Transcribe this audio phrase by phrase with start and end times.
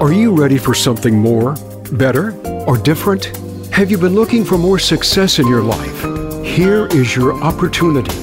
[0.00, 1.56] Are you ready for something more,
[1.92, 2.34] better,
[2.66, 3.26] or different?
[3.70, 6.02] Have you been looking for more success in your life?
[6.42, 8.16] Here is your opportunity.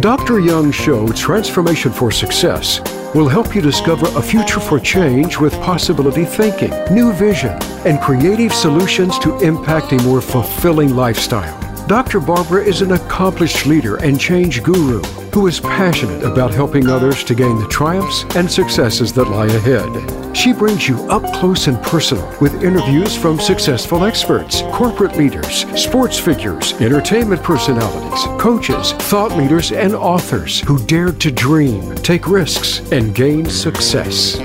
[0.00, 0.40] Dr.
[0.40, 2.80] Young's show, Transformation for Success,
[3.14, 7.52] will help you discover a future for change with possibility thinking, new vision,
[7.84, 11.54] and creative solutions to impact a more fulfilling lifestyle.
[11.86, 12.20] Dr.
[12.20, 15.02] Barbara is an accomplished leader and change guru
[15.34, 20.19] who is passionate about helping others to gain the triumphs and successes that lie ahead.
[20.32, 26.18] She brings you up close and personal with interviews from successful experts, corporate leaders, sports
[26.18, 33.14] figures, entertainment personalities, coaches, thought leaders, and authors who dared to dream, take risks, and
[33.14, 34.38] gain success.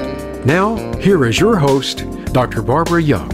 [0.44, 2.62] Now, here is your host, Dr.
[2.62, 3.30] Barbara Young.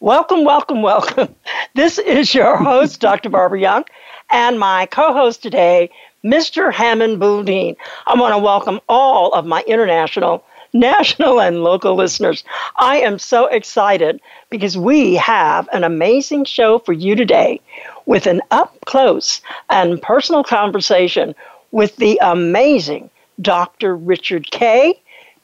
[0.00, 1.34] Welcome, welcome, welcome.
[1.74, 3.30] This is your host, Dr.
[3.30, 3.84] Barbara Young,
[4.30, 5.90] and my co host today,
[6.24, 6.72] Mr.
[6.72, 7.76] Hammond Bouldine.
[8.06, 12.42] I want to welcome all of my international, national, and local listeners.
[12.76, 17.60] I am so excited because we have an amazing show for you today
[18.06, 21.34] with an up close and personal conversation
[21.72, 23.10] with the amazing
[23.42, 23.96] Dr.
[23.96, 24.98] Richard Kaye,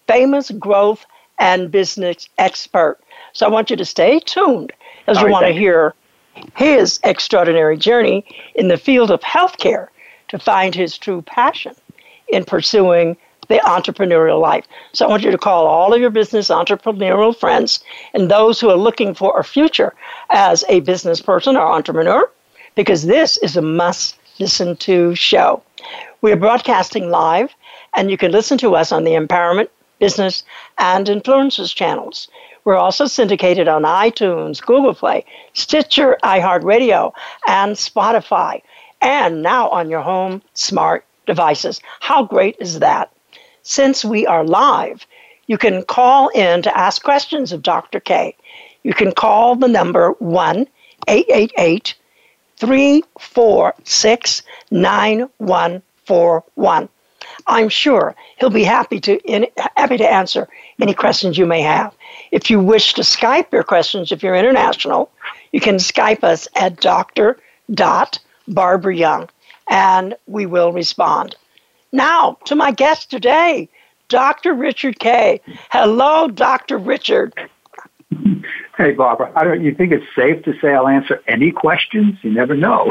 [0.06, 1.05] famous growth
[1.39, 2.98] and business expert.
[3.33, 4.72] So I want you to stay tuned
[5.06, 5.94] as you want to hear
[6.56, 9.89] his extraordinary journey in the field of healthcare
[10.31, 11.75] to find his true passion
[12.28, 13.17] in pursuing
[13.48, 14.64] the entrepreneurial life.
[14.92, 17.83] So I want you to call all of your business entrepreneurial friends
[18.14, 19.92] and those who are looking for a future
[20.31, 22.31] as a business person or entrepreneur,
[22.77, 25.62] because this is a must listen to show.
[26.20, 27.53] We are broadcasting live,
[27.94, 30.44] and you can listen to us on the Empowerment, Business,
[30.78, 32.28] and Influencers channels.
[32.65, 37.12] We're also syndicated on iTunes, Google Play, Stitcher, iHeartRadio,
[37.48, 38.62] and Spotify,
[39.01, 41.81] and now on your home smart devices.
[42.01, 43.12] How great is that?
[43.62, 45.06] Since we are live,
[45.47, 48.01] you can call in to ask questions of Dr.
[48.01, 48.37] K.
[48.83, 50.66] You can call the number 1
[51.09, 51.94] 888
[52.56, 56.88] 346 9141.
[57.47, 59.47] I'm sure he'll be happy to in,
[59.77, 60.49] happy to answer
[60.81, 61.94] any questions you may have.
[62.31, 65.11] If you wish to Skype your questions, if you're international,
[65.53, 67.38] you can Skype us at Dr.
[68.50, 69.28] Barbara Young,
[69.69, 71.37] and we will respond.
[71.93, 73.69] Now to my guest today,
[74.09, 74.55] Dr.
[74.55, 75.41] Richard Kaye.
[75.71, 76.78] Hello, Dr.
[76.78, 77.33] Richard.
[78.77, 79.33] Hey, Barbara.
[79.37, 79.62] I don't.
[79.62, 82.15] You think it's safe to say I'll answer any questions?
[82.22, 82.91] You never know.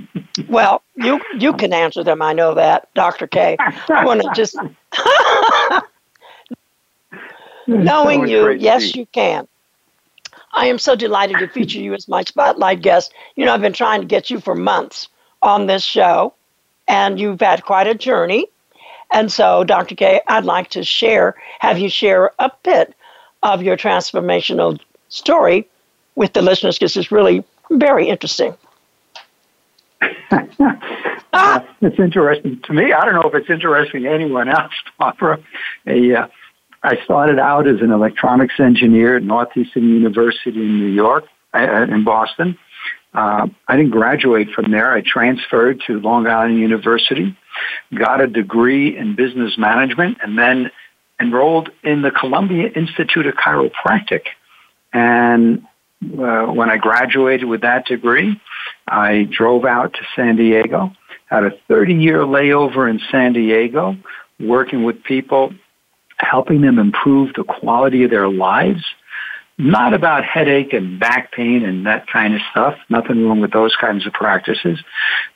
[0.48, 2.22] well, you you can answer them.
[2.22, 3.26] I know that, Dr.
[3.26, 3.56] K.
[3.58, 4.56] I want to just
[7.66, 9.48] knowing you, yes, you can.
[10.52, 13.12] I am so delighted to feature you as my spotlight guest.
[13.36, 15.08] You know, I've been trying to get you for months
[15.42, 16.34] on this show,
[16.88, 18.46] and you've had quite a journey.
[19.12, 19.94] And so, Dr.
[19.94, 22.94] K, I'd like to share, have you share a bit
[23.42, 24.78] of your transformational
[25.08, 25.68] story
[26.14, 28.54] with the listeners because it's really very interesting.
[31.32, 32.92] uh, it's interesting to me.
[32.92, 35.40] I don't know if it's interesting to anyone else, Barbara.
[35.86, 36.26] Uh,
[36.82, 42.04] I started out as an electronics engineer at Northeastern University in New York, uh, in
[42.04, 42.58] Boston.
[43.12, 44.92] Uh, I didn't graduate from there.
[44.92, 47.36] I transferred to Long Island University,
[47.92, 50.70] got a degree in business management, and then
[51.20, 54.22] enrolled in the Columbia Institute of Chiropractic.
[54.92, 55.66] And
[56.02, 58.40] uh, when I graduated with that degree,
[58.88, 60.92] I drove out to San Diego,
[61.26, 63.96] had a 30 year layover in San Diego,
[64.38, 65.52] working with people,
[66.20, 68.84] helping them improve the quality of their lives.
[69.58, 72.78] Not about headache and back pain and that kind of stuff.
[72.88, 74.78] Nothing wrong with those kinds of practices.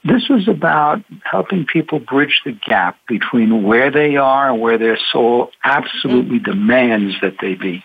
[0.02, 4.98] This was about helping people bridge the gap between where they are and where their
[5.12, 7.84] soul absolutely demands that they be.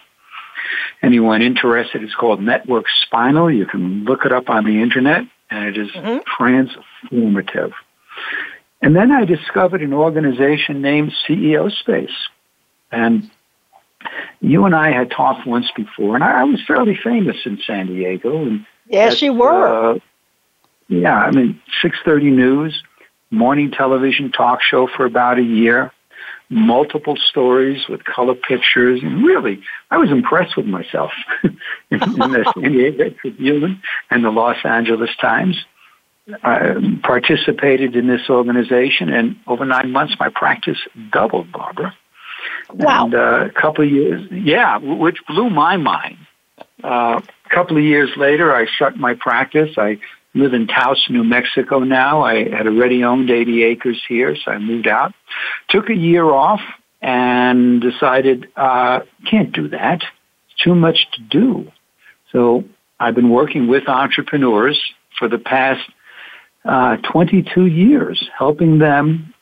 [1.01, 3.51] Anyone interested, it's called Network Spinal.
[3.51, 6.19] You can look it up on the internet, and it is mm-hmm.
[6.41, 7.71] transformative.
[8.81, 12.15] And then I discovered an organization named CEO Space.
[12.91, 13.29] And
[14.41, 18.45] you and I had talked once before, and I, was fairly famous in San Diego.
[18.45, 19.95] And yes, you were.
[19.95, 19.99] Uh,
[20.87, 22.83] yeah, I mean, 6:30 News,
[23.29, 25.91] morning television talk show for about a year
[26.49, 29.01] multiple stories with color pictures.
[29.03, 31.11] And really, I was impressed with myself
[31.43, 31.53] in,
[31.91, 35.63] in the San Diego Tribune and the Los Angeles Times.
[36.43, 40.77] I participated in this organization, and over nine months, my practice
[41.11, 41.95] doubled, Barbara.
[42.73, 43.05] Wow.
[43.05, 46.17] And uh, a couple of years, yeah, which blew my mind.
[46.83, 49.71] Uh, a couple of years later, I shut my practice.
[49.77, 49.99] I
[50.33, 52.21] live in Taos, New Mexico now.
[52.21, 55.13] I had already owned 80 acres here, so I moved out.
[55.69, 56.61] Took a year off,
[57.01, 60.01] and decided, uh, can't do that.
[60.01, 61.71] It's too much to do.
[62.31, 62.65] So
[62.99, 64.79] I've been working with entrepreneurs
[65.17, 65.81] for the past
[66.65, 69.33] uh, 22 years, helping them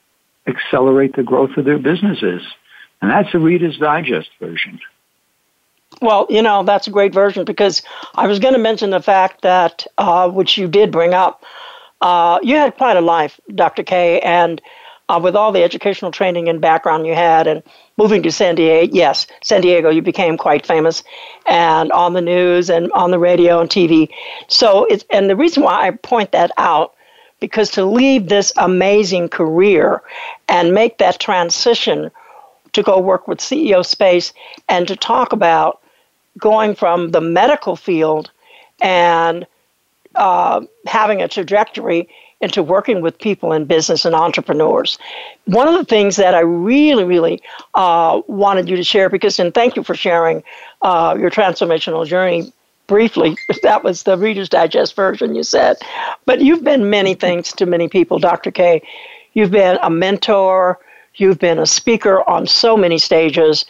[0.46, 2.42] accelerate the growth of their businesses.
[3.02, 4.80] And that's the Reader's Digest version.
[6.02, 7.82] Well, you know, that's a great version because
[8.16, 11.44] I was going to mention the fact that, uh, which you did bring up,
[12.02, 13.84] uh, you had quite a life, Dr.
[13.84, 14.62] K, and
[15.10, 17.64] uh, with all the educational training and background you had, and
[17.96, 21.04] moving to San Diego, yes, San Diego, you became quite famous,
[21.48, 24.10] and on the news and on the radio and TV.
[24.48, 26.94] So it's and the reason why I point that out
[27.40, 30.02] because to leave this amazing career
[30.48, 32.12] and make that transition
[32.78, 34.34] to go work with CEO Space
[34.70, 35.82] and to talk about
[36.38, 38.32] going from the medical field
[38.82, 39.46] and
[40.16, 42.08] uh, having a trajectory
[42.40, 45.00] into working with people in business and entrepreneurs.
[45.46, 47.42] One of the things that I really, really
[47.74, 50.44] uh, wanted you to share, because, and thank you for sharing
[50.84, 52.54] uh, your transformational journey
[52.86, 53.38] briefly.
[53.64, 55.78] That was the Reader's Digest version you said.
[56.26, 58.52] But you've been many things to many people, Dr.
[58.52, 58.84] K.
[59.34, 60.80] You've been a mentor,
[61.18, 63.66] you've been a speaker on so many stages.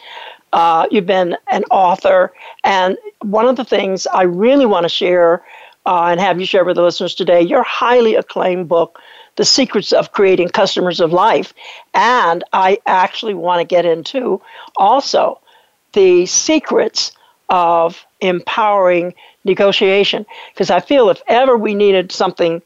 [0.52, 2.32] Uh, you've been an author.
[2.64, 5.44] And one of the things I really want to share
[5.86, 9.00] uh, and have you share with the listeners today your highly acclaimed book,
[9.36, 11.54] The Secrets of Creating Customers of Life.
[11.94, 14.40] And I actually want to get into
[14.76, 15.40] also
[15.94, 17.12] the secrets
[17.48, 20.26] of empowering negotiation.
[20.52, 22.60] Because I feel if ever we needed something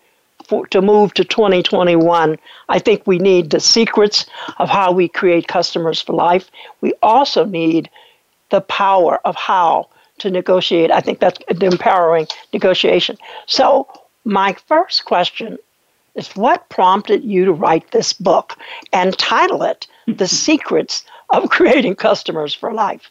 [0.53, 2.39] for, to move to 2021,
[2.69, 4.27] I think we need the secrets
[4.59, 6.51] of how we create customers for life.
[6.83, 7.89] We also need
[8.51, 9.89] the power of how
[10.19, 10.91] to negotiate.
[10.91, 13.17] I think that's the empowering negotiation.
[13.47, 13.89] So,
[14.27, 15.57] my first question
[16.17, 18.59] is what prompted you to write this book
[18.93, 23.11] and title it The Secrets of Creating Customers for Life?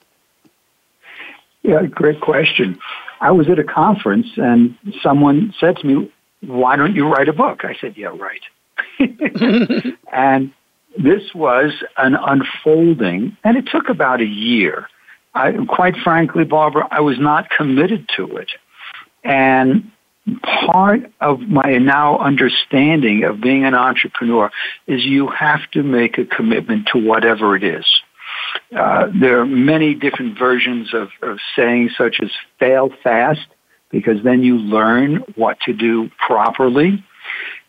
[1.63, 2.77] Yeah, great question.
[3.19, 6.11] I was at a conference and someone said to me,
[6.41, 7.63] Why don't you write a book?
[7.63, 8.41] I said, Yeah, right.
[10.11, 10.51] and
[10.97, 14.88] this was an unfolding, and it took about a year.
[15.33, 18.51] I, quite frankly, Barbara, I was not committed to it.
[19.23, 19.91] And
[20.43, 24.51] part of my now understanding of being an entrepreneur
[24.88, 27.85] is you have to make a commitment to whatever it is.
[28.75, 32.29] Uh, there are many different versions of, of saying such as
[32.59, 33.47] fail fast
[33.91, 37.03] because then you learn what to do properly.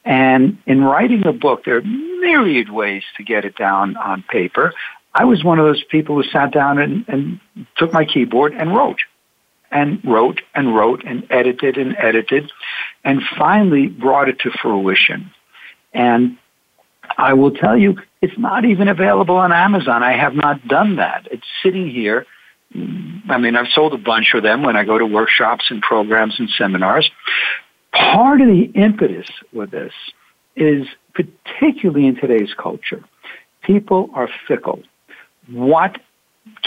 [0.04, 4.72] And in writing a book, there are myriad ways to get it down on paper.
[5.14, 7.40] I was one of those people who sat down and, and
[7.76, 9.00] took my keyboard and wrote
[9.70, 12.50] and wrote and wrote and edited and edited
[13.04, 15.30] and finally brought it to fruition.
[15.92, 16.38] And
[17.19, 20.02] I will tell you, it's not even available on Amazon.
[20.02, 21.26] I have not done that.
[21.30, 22.26] It's sitting here.
[22.74, 26.36] I mean, I've sold a bunch of them when I go to workshops and programs
[26.38, 27.10] and seminars.
[27.92, 29.92] Part of the impetus with this
[30.56, 33.04] is particularly in today's culture,
[33.62, 34.82] people are fickle
[35.50, 35.98] what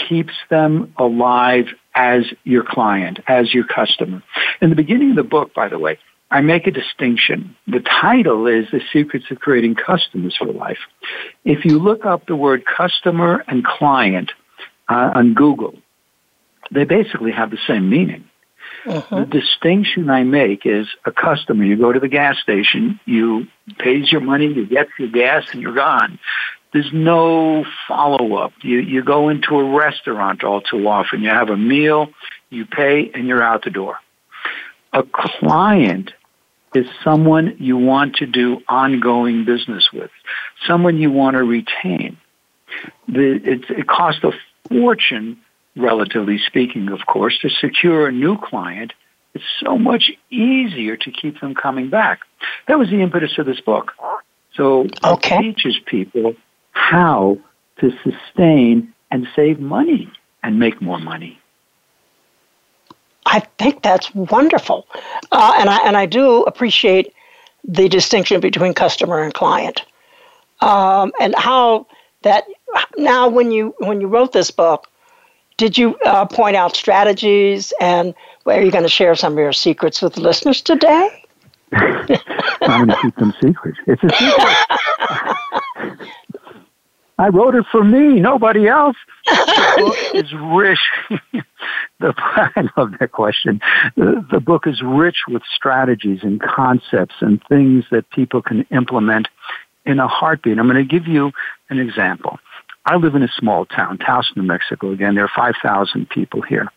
[0.08, 4.22] keeps them alive as your client, as your customer.
[4.60, 5.98] In the beginning of the book, by the way,
[6.30, 7.54] I make a distinction.
[7.66, 10.78] The title is The Secrets of Creating Customers for Life.
[11.44, 14.32] If you look up the word customer and client
[14.88, 15.74] uh, on Google,
[16.76, 18.28] they basically have the same meaning.
[18.86, 19.20] Uh-huh.
[19.20, 21.64] The distinction I make is a customer.
[21.64, 23.46] You go to the gas station, you
[23.78, 26.18] pays your money, you get your gas, and you're gone.
[26.72, 28.52] There's no follow up.
[28.62, 31.22] You, you go into a restaurant all too often.
[31.22, 32.08] You have a meal,
[32.50, 33.98] you pay, and you're out the door.
[34.92, 36.12] A client
[36.74, 40.10] is someone you want to do ongoing business with,
[40.66, 42.18] someone you want to retain.
[43.08, 44.32] The, it, it costs a
[44.68, 45.38] fortune,
[45.76, 48.92] relatively speaking, of course, to secure a new client.
[49.34, 52.20] It's so much easier to keep them coming back.
[52.68, 53.92] That was the impetus of this book.
[54.54, 55.36] So okay.
[55.36, 56.34] it teaches people
[56.72, 57.38] how
[57.80, 60.10] to sustain and save money
[60.42, 61.38] and make more money.
[63.26, 64.86] I think that's wonderful,
[65.32, 67.12] uh, and I and I do appreciate
[67.64, 69.84] the distinction between customer and client,
[70.60, 71.88] um, and how
[72.22, 72.44] that
[72.96, 74.86] now when you when you wrote this book,
[75.56, 78.14] did you uh, point out strategies and
[78.46, 81.24] are you going to share some of your secrets with the listeners today?
[81.72, 83.74] I'm going to keep them secret.
[83.86, 84.56] It's a secret.
[87.18, 88.96] I wrote it for me, nobody else.
[89.24, 90.78] the book is rich.
[92.00, 93.60] the, I love that question.
[93.96, 99.28] The, the book is rich with strategies and concepts and things that people can implement
[99.86, 100.58] in a heartbeat.
[100.58, 101.32] I'm going to give you
[101.70, 102.38] an example.
[102.86, 104.92] I live in a small town, Taos, New Mexico.
[104.92, 106.68] Again, there are 5,000 people here.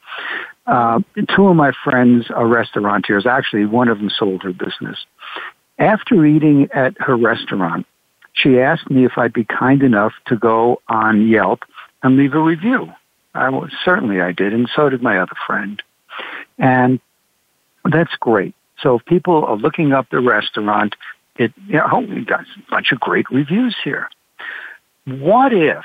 [0.66, 1.00] Uh,
[1.36, 3.28] two of my friends are restaurateurs.
[3.28, 4.98] Actually, one of them sold her business.
[5.78, 7.86] After eating at her restaurant,
[8.34, 11.64] she asked me if I'd be kind enough to go on Yelp
[12.02, 12.92] and leave a review.
[13.36, 15.82] I was, certainly I did, and so did my other friend.
[16.58, 17.00] And
[17.86, 18.56] that's great.
[18.82, 20.96] So if people are looking up the restaurant,
[21.36, 24.10] it you know, oh, we got a bunch of great reviews here.
[25.18, 25.84] What if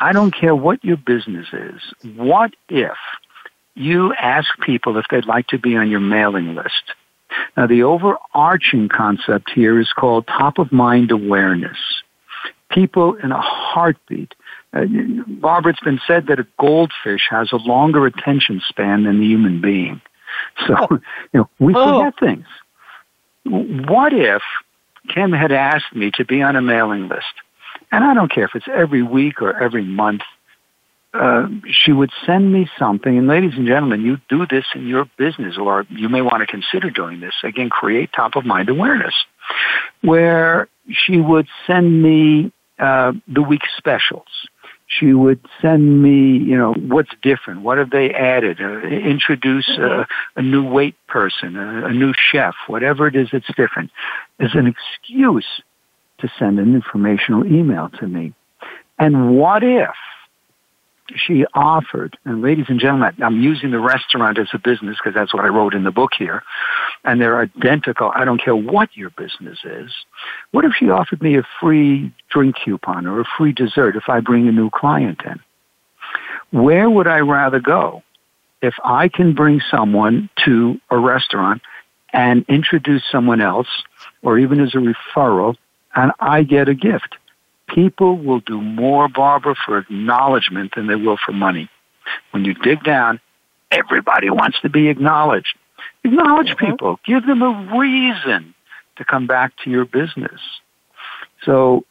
[0.00, 2.14] I don't care what your business is.
[2.16, 2.96] What if
[3.74, 6.94] you ask people if they'd like to be on your mailing list?
[7.56, 11.76] Now, the overarching concept here is called top of mind awareness.
[12.70, 14.34] People in a heartbeat.
[14.72, 14.86] Uh,
[15.26, 19.60] Barbara, it's been said that a goldfish has a longer attention span than the human
[19.60, 20.00] being.
[20.66, 20.98] So, oh.
[21.32, 21.98] you know, we oh.
[21.98, 22.46] forget things.
[23.44, 24.42] What if
[25.12, 27.34] Kim had asked me to be on a mailing list?
[27.92, 30.22] And I don't care if it's every week or every month.
[31.12, 35.10] Uh, she would send me something, and ladies and gentlemen, you do this in your
[35.18, 37.34] business, or you may want to consider doing this.
[37.42, 39.14] Again, create top of mind awareness,
[40.02, 44.28] where she would send me uh, the week specials
[44.90, 50.06] she would send me, you know, what's different, what have they added, uh, introduce a,
[50.34, 53.90] a, new wait person, a, a, new chef, whatever it is that's different,
[54.40, 55.46] as an excuse
[56.20, 58.32] to send an informational email to me.
[58.98, 59.94] And what if
[61.16, 65.34] she offered, and ladies and gentlemen, I'm using the restaurant as a business because that's
[65.34, 66.42] what I wrote in the book here,
[67.04, 68.12] and they're identical.
[68.14, 69.90] I don't care what your business is.
[70.52, 74.20] What if she offered me a free drink coupon or a free dessert if I
[74.20, 75.40] bring a new client in?
[76.50, 78.02] Where would I rather go?
[78.62, 81.62] If I can bring someone to a restaurant
[82.12, 83.68] and introduce someone else,
[84.22, 85.56] or even as a referral,
[85.94, 87.16] and I get a gift
[87.74, 91.68] people will do more, Barbara, for acknowledgement than they will for money.
[92.32, 93.20] When you dig down,
[93.70, 95.56] everybody wants to be acknowledged.
[96.04, 96.66] Acknowledge mm-hmm.
[96.66, 97.00] people.
[97.04, 98.54] Give them a reason
[98.96, 100.40] to come back to your business.
[101.44, 101.84] So,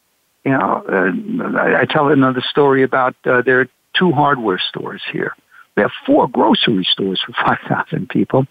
[0.44, 5.02] you know, uh, I, I, tell another story about uh, there are two hardware stores
[5.12, 5.34] here.
[5.76, 7.32] We have four grocery stores for
[7.68, 8.46] 5,000 people,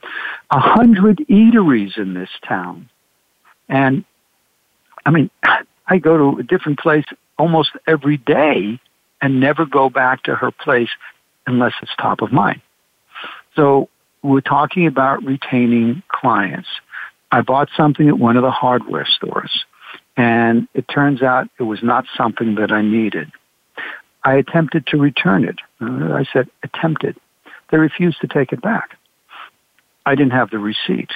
[0.52, 2.90] a hundred eateries in this town.
[3.70, 4.04] And
[5.10, 5.32] I mean,
[5.88, 7.06] I go to a different place
[7.40, 8.80] almost every day
[9.22, 10.90] and never go back to her place
[11.48, 12.62] unless it's top of mind.
[13.56, 13.90] So
[14.22, 16.70] we're talking about retaining clients.
[17.32, 19.66] I bought something at one of the hardware stores
[20.16, 23.32] and it turns out it was not something that I needed.
[24.24, 25.56] I attempted to return it.
[25.82, 27.18] Uh, I said attempted.
[27.72, 28.96] They refused to take it back.
[30.06, 31.10] I didn't have the receipt.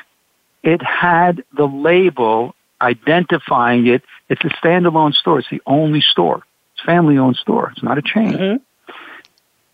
[0.64, 4.04] It had the label identifying it.
[4.30, 5.40] It's a standalone store.
[5.40, 6.44] It's the only store.
[6.76, 7.72] It's family owned store.
[7.72, 8.34] It's not a chain.
[8.34, 8.94] Mm-hmm.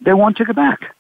[0.02, 0.96] They won't take it back.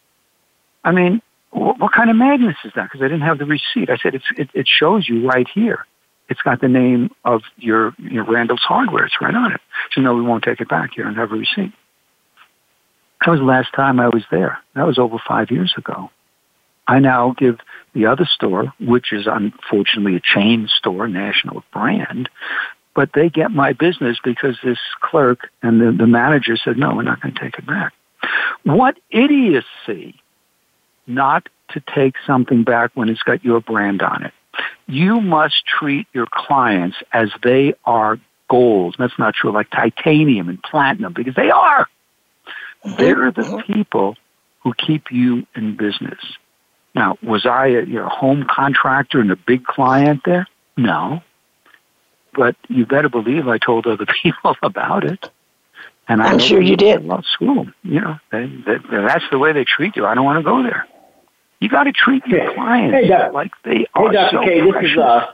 [0.84, 2.84] I mean, what, what kind of madness is that?
[2.84, 3.90] Because I didn't have the receipt.
[3.90, 5.86] I said, it's, it, it shows you right here.
[6.30, 9.06] It's got the name of your, your Randall's Hardware.
[9.06, 9.62] It's right on it.
[9.94, 10.96] So no, we won't take it back.
[10.96, 11.74] You don't have a receipt.
[13.26, 14.60] That was the last time I was there.
[14.76, 16.12] That was over five years ago.
[16.90, 17.60] I now give
[17.94, 22.30] the other store, which is unfortunately a chain store, national brand,
[22.96, 27.04] but they get my business because this clerk and the, the manager said, no, we're
[27.04, 27.94] not going to take it back.
[28.64, 30.22] What idiocy
[31.10, 34.34] not to take something back when it's got your brand on it.
[34.88, 38.20] You must treat your clients as they are
[38.50, 38.96] gold.
[38.98, 41.88] That's not true, like titanium and platinum, because they are.
[42.84, 42.96] Uh-huh.
[42.98, 43.64] They're the uh-huh.
[43.68, 44.18] people
[44.64, 46.20] who keep you in business.
[46.96, 50.48] Now, was I a you know, home contractor and a big client there?
[50.76, 51.22] No.
[52.34, 55.30] But you better believe I told other people about it.
[56.08, 57.06] And I'm sure you did.
[57.06, 60.08] Well, school, you know, they, they, that's the way they treat you.
[60.08, 60.88] I don't want to go there.
[61.60, 64.38] You got to treat your clients hey, Doc, like they are hey, Dr.
[64.38, 65.28] so K, this is uh,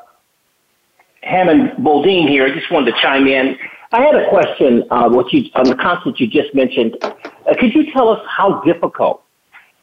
[1.21, 2.45] Hammond Boldine here.
[2.45, 3.57] I just wanted to chime in.
[3.93, 6.97] I had a question uh, what you, on the concept you just mentioned.
[7.03, 7.13] Uh,
[7.57, 9.23] could you tell us how difficult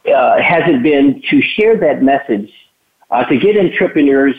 [0.07, 2.51] uh, has it been to share that message
[3.11, 4.35] uh, to get entrepreneurs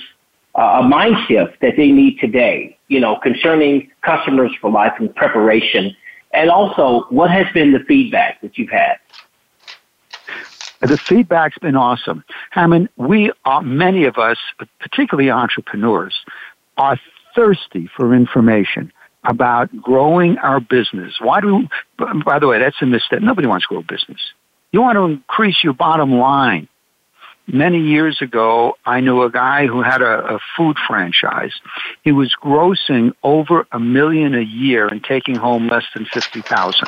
[0.56, 5.14] uh, a mind shift that they need today, you know, concerning customers for life and
[5.16, 5.96] preparation?
[6.32, 8.98] And also, what has been the feedback that you've had?
[10.82, 12.26] The feedback's been awesome.
[12.50, 14.38] Hammond, we are, many of us,
[14.80, 16.26] particularly entrepreneurs,
[16.78, 17.00] are
[17.36, 18.92] thirsty for information
[19.24, 21.16] about growing our business.
[21.22, 21.68] Why do,
[22.26, 23.22] by the way, that's a mistake.
[23.22, 24.20] Nobody wants to grow a business.
[24.74, 26.68] You want to increase your bottom line.
[27.46, 31.54] Many years ago, I knew a guy who had a, a food franchise.
[32.04, 36.88] He was grossing over a million a year and taking home less than 50,000.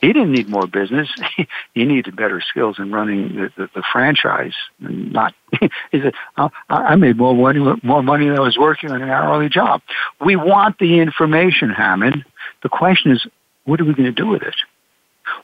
[0.00, 1.08] he didn't need more business.
[1.74, 4.54] he needed better skills in running the, the, the franchise.
[4.80, 8.90] And not he said, oh, I made more money more money than I was working
[8.90, 9.82] on an hourly job.
[10.24, 12.24] We want the information, Hammond.
[12.64, 13.24] The question is,
[13.66, 14.56] what are we going to do with it?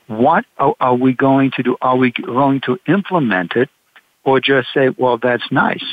[0.07, 1.77] What are, we going to do?
[1.81, 3.69] Are we going to implement it,
[4.23, 5.83] or just say, well, that's nice?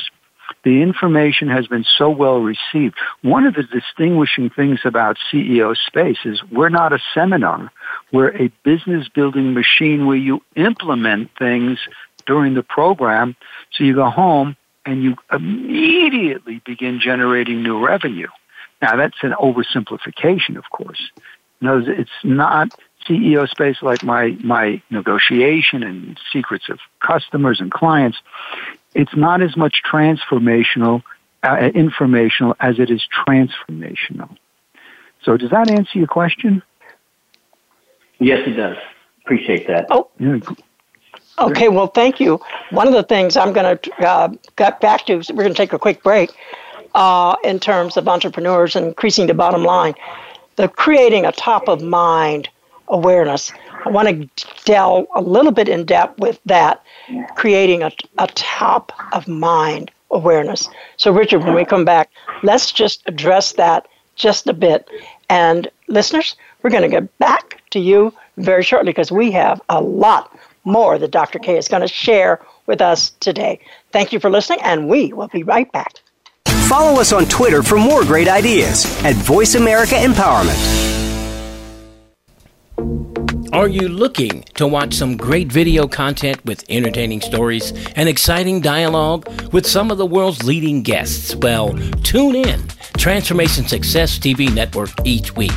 [0.63, 2.95] the information has been so well received.
[3.21, 7.71] One of the distinguishing things about CEO Space is we're not a seminar.
[8.11, 11.79] We're a business building machine where you implement things
[12.25, 13.35] during the program.
[13.71, 18.27] So you go home and you immediately begin generating new revenue.
[18.81, 21.11] Now that's an oversimplification, of course.
[21.61, 22.73] No, it's not
[23.09, 28.17] CEO space like my, my negotiation and secrets of customers and clients
[28.95, 31.03] it's not as much transformational,
[31.43, 34.35] uh, informational as it is transformational.
[35.23, 36.63] So does that answer your question?
[38.19, 38.77] Yes, it does.
[39.23, 39.87] Appreciate that.
[39.89, 40.09] Oh.
[40.19, 40.39] Yeah.
[41.37, 42.41] Okay, well, thank you.
[42.71, 45.71] One of the things I'm going to uh, get back to, we're going to take
[45.71, 46.31] a quick break
[46.93, 49.93] uh, in terms of entrepreneurs and increasing the bottom line.
[50.57, 52.49] The creating a top of mind
[52.89, 53.51] awareness.
[53.85, 56.83] I want to delve a little bit in depth with that,
[57.35, 60.69] creating a, a top of mind awareness.
[60.97, 62.09] So, Richard, when we come back,
[62.43, 64.87] let's just address that just a bit.
[65.29, 69.81] And listeners, we're going to get back to you very shortly because we have a
[69.81, 71.39] lot more that Dr.
[71.39, 73.59] K is going to share with us today.
[73.91, 75.93] Thank you for listening, and we will be right back.
[76.67, 80.98] Follow us on Twitter for more great ideas at Voice America Empowerment.
[83.51, 89.27] Are you looking to watch some great video content with entertaining stories and exciting dialogue
[89.51, 91.35] with some of the world's leading guests?
[91.35, 92.67] Well, tune in
[92.97, 95.51] Transformation Success TV Network each week.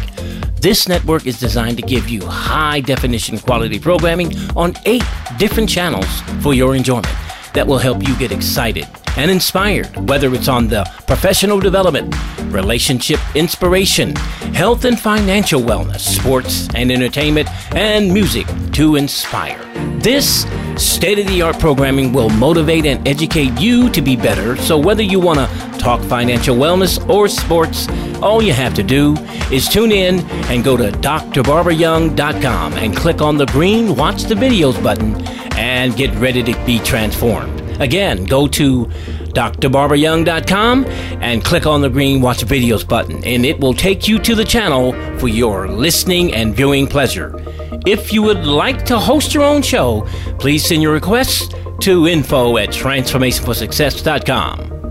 [0.56, 5.04] This network is designed to give you high definition quality programming on eight
[5.38, 7.14] different channels for your enjoyment
[7.54, 13.20] that will help you get excited and inspired, whether it's on the professional development, relationship
[13.36, 14.14] inspiration,
[14.52, 19.62] health and financial wellness, sports and entertainment, and music to inspire.
[20.00, 24.56] This state of the art programming will motivate and educate you to be better.
[24.56, 27.88] So, whether you want to talk financial wellness or sports,
[28.20, 29.16] all you have to do
[29.50, 34.82] is tune in and go to drbarbarayoung.com and click on the green Watch the Videos
[34.82, 37.60] button and get ready to be transformed.
[37.80, 38.90] Again, go to
[39.34, 44.34] drbarbarayoung.com and click on the green Watch Videos button, and it will take you to
[44.34, 47.34] the channel for your listening and viewing pleasure.
[47.86, 50.02] If you would like to host your own show,
[50.38, 54.81] please send your requests to info at transformationforsuccess.com.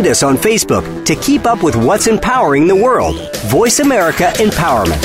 [0.00, 3.36] Friend us on Facebook to keep up with what's empowering the world.
[3.48, 4.98] Voice America Empowerment.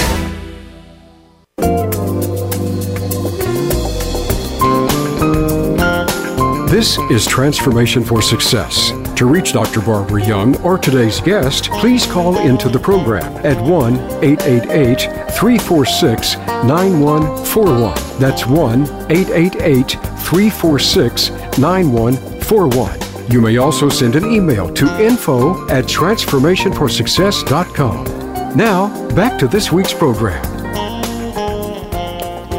[6.69, 8.91] This is Transformation for Success.
[9.17, 9.81] To reach Dr.
[9.81, 15.01] Barbara Young or today's guest, please call into the program at 1 888
[15.35, 17.95] 346 9141.
[18.17, 23.04] That's 1 888 346 9141.
[23.27, 28.55] You may also send an email to info at transformationforsuccess.com.
[28.55, 30.43] Now, back to this week's program.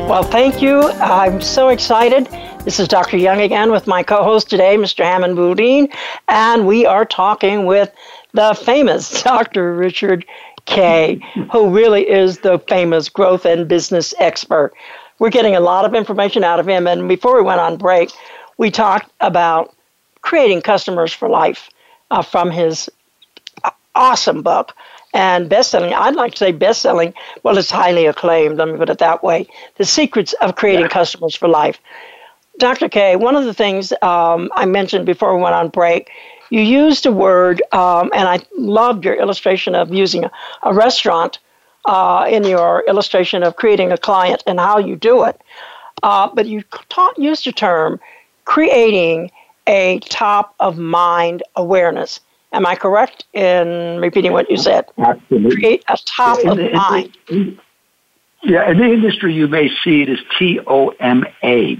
[0.09, 0.83] Well, thank you.
[0.83, 2.27] I'm so excited.
[2.65, 3.17] This is Dr.
[3.17, 5.05] Young again with my co host today, Mr.
[5.05, 5.89] Hammond Boudin,
[6.27, 7.93] and we are talking with
[8.33, 9.73] the famous Dr.
[9.73, 10.27] Richard
[10.65, 11.21] Kaye,
[11.53, 14.73] who really is the famous growth and business expert.
[15.21, 18.11] We're getting a lot of information out of him, and before we went on break,
[18.59, 19.76] we talked about
[20.27, 21.71] creating customers for life
[22.11, 22.91] uh, from his
[23.95, 24.75] awesome book
[25.15, 25.95] and best-selling.
[25.95, 27.15] I'd like to say best-selling.
[27.45, 28.59] Well, it's highly acclaimed.
[28.59, 29.47] Let me put it that way.
[29.77, 30.99] The secrets of creating yeah.
[30.99, 31.79] customers for life.
[32.59, 32.89] Dr.
[32.89, 36.11] K, one of the things um, I mentioned before we went on break,
[36.51, 40.31] you used a word, um, and I loved your illustration of using a,
[40.65, 41.39] a restaurant
[41.85, 45.41] uh, in your illustration of creating a client and how you do it.
[46.03, 48.01] Uh, but you taught, used a term,
[48.45, 49.31] creating
[49.67, 52.21] a top of mind awareness.
[52.53, 54.87] Am I correct in repeating what you said?
[54.99, 55.57] Absolutely.
[55.57, 57.19] Create a top in, of in, mind.
[57.29, 57.61] In,
[58.43, 61.77] yeah, in the industry, you may see it as T O M A,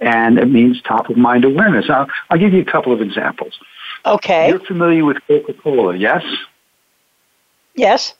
[0.00, 1.90] and it means top of mind awareness.
[1.90, 3.58] I'll, I'll give you a couple of examples.
[4.06, 4.48] Okay.
[4.48, 6.24] You're familiar with Coca Cola, yes?
[7.74, 8.14] Yes.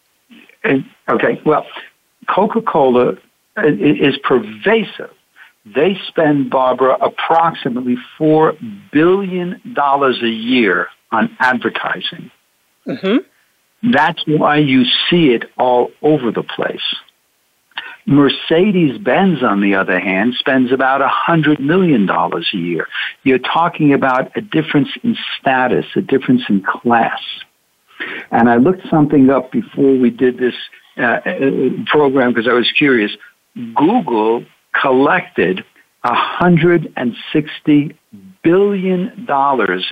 [0.63, 1.67] And, okay, well,
[2.29, 3.17] Coca Cola
[3.57, 5.11] is pervasive
[5.65, 12.31] they spend, Barbara, approximately $4 billion a year on advertising.
[12.87, 13.91] Mm-hmm.
[13.93, 16.81] That's why you see it all over the place.
[18.07, 22.89] Mercedes Benz, on the other hand, spends about $100 million a year.
[23.23, 27.21] You're talking about a difference in status, a difference in class.
[28.31, 30.55] And I looked something up before we did this
[30.97, 31.31] uh, uh
[31.87, 33.13] program because I was curious.
[33.55, 35.65] Google collected
[36.05, 37.97] $160
[38.43, 39.27] billion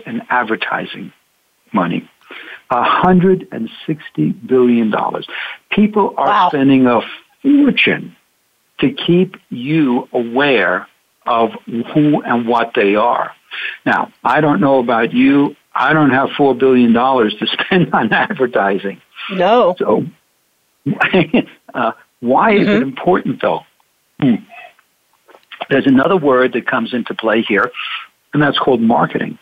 [0.07, 1.13] in advertising
[1.73, 2.09] money.
[2.71, 4.95] $160 billion.
[5.71, 6.49] People are wow.
[6.49, 7.01] spending a
[7.43, 8.17] fortune
[8.81, 10.87] to keep you aware
[11.27, 13.33] of who and what they are.
[13.85, 15.57] Now, I don't know about you.
[15.75, 19.01] I don't have $4 billion to spend on advertising.
[19.31, 19.75] No.
[19.79, 20.05] So,
[21.75, 22.63] uh, why mm-hmm.
[22.63, 22.83] is it mm-hmm.
[22.83, 23.61] important though?
[25.71, 27.71] There's another word that comes into play here,
[28.33, 29.39] and that's called marketing.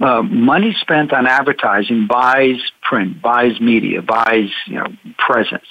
[0.00, 4.86] Uh, money spent on advertising buys print, buys media, buys you know
[5.18, 5.66] presence.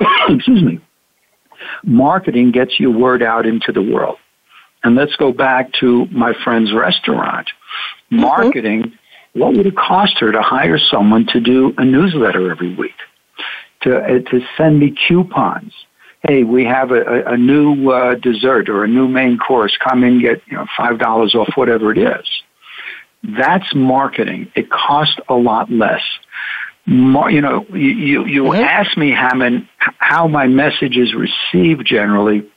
[0.28, 0.80] Excuse me.
[1.82, 4.18] Marketing gets your word out into the world.
[4.82, 7.48] And let's go back to my friend's restaurant.
[8.12, 8.20] Mm-hmm.
[8.20, 9.40] Marketing, mm-hmm.
[9.40, 12.94] what would it cost her to hire someone to do a newsletter every week?
[13.82, 15.72] To, uh, to send me coupons,
[16.22, 19.76] hey, we have a, a new uh, dessert or a new main course.
[19.82, 22.26] Come and get you know five dollars off whatever it is.
[23.22, 24.50] That's marketing.
[24.54, 26.02] It costs a lot less.
[26.86, 28.62] More, you know, you you, you mm-hmm.
[28.62, 32.50] ask me, Hammond, how my message is received generally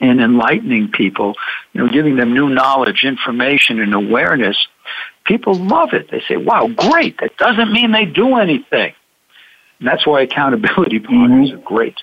[0.00, 1.34] in enlightening people,
[1.72, 4.56] you know, giving them new knowledge, information, and awareness.
[5.24, 6.10] People love it.
[6.10, 8.94] They say, "Wow, great!" That doesn't mean they do anything.
[9.78, 11.58] And that's why accountability partners mm-hmm.
[11.58, 11.96] are great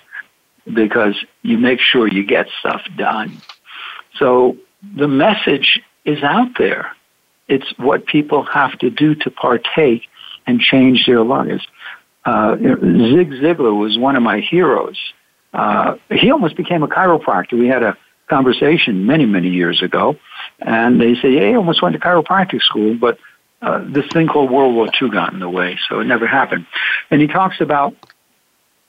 [0.73, 3.41] because you make sure you get stuff done.
[4.17, 4.57] So
[4.95, 6.91] the message is out there.
[7.47, 10.03] It's what people have to do to partake
[10.45, 11.65] and change their lives.
[12.25, 14.97] Uh, Zig Ziglar was one of my heroes.
[15.53, 17.53] Uh, he almost became a chiropractor.
[17.53, 17.97] We had a
[18.29, 20.17] conversation many, many years ago,
[20.59, 23.17] and they say, "Yeah, he almost went to chiropractic school, but
[23.61, 26.67] uh, this thing called World War II got in the way, so it never happened."
[27.09, 27.95] And he talks about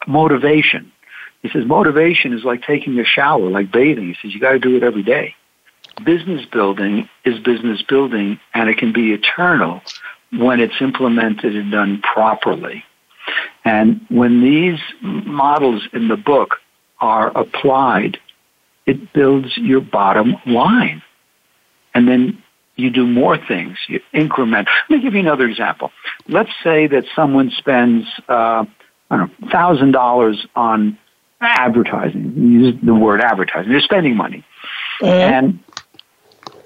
[0.07, 0.93] motivation.
[1.43, 4.09] He says motivation is like taking a shower, like bathing.
[4.09, 5.35] He says you got to do it every day.
[6.05, 9.83] Business building is business building, and it can be eternal
[10.33, 12.85] when it's implemented and done properly.
[13.65, 16.57] And when these models in the book
[17.01, 18.19] are applied,
[18.87, 21.03] it builds your bottom line.
[21.95, 22.43] And then
[22.77, 24.69] you do more things, you increment.
[24.89, 25.91] Let me give you another example.
[26.29, 28.65] Let's say that someone spends, uh,
[29.11, 30.99] I don't know, $1,000 on
[31.41, 32.35] advertising.
[32.37, 33.73] Use the word advertising.
[33.73, 34.45] You're spending money.
[35.01, 35.35] Mm-hmm.
[35.35, 35.65] And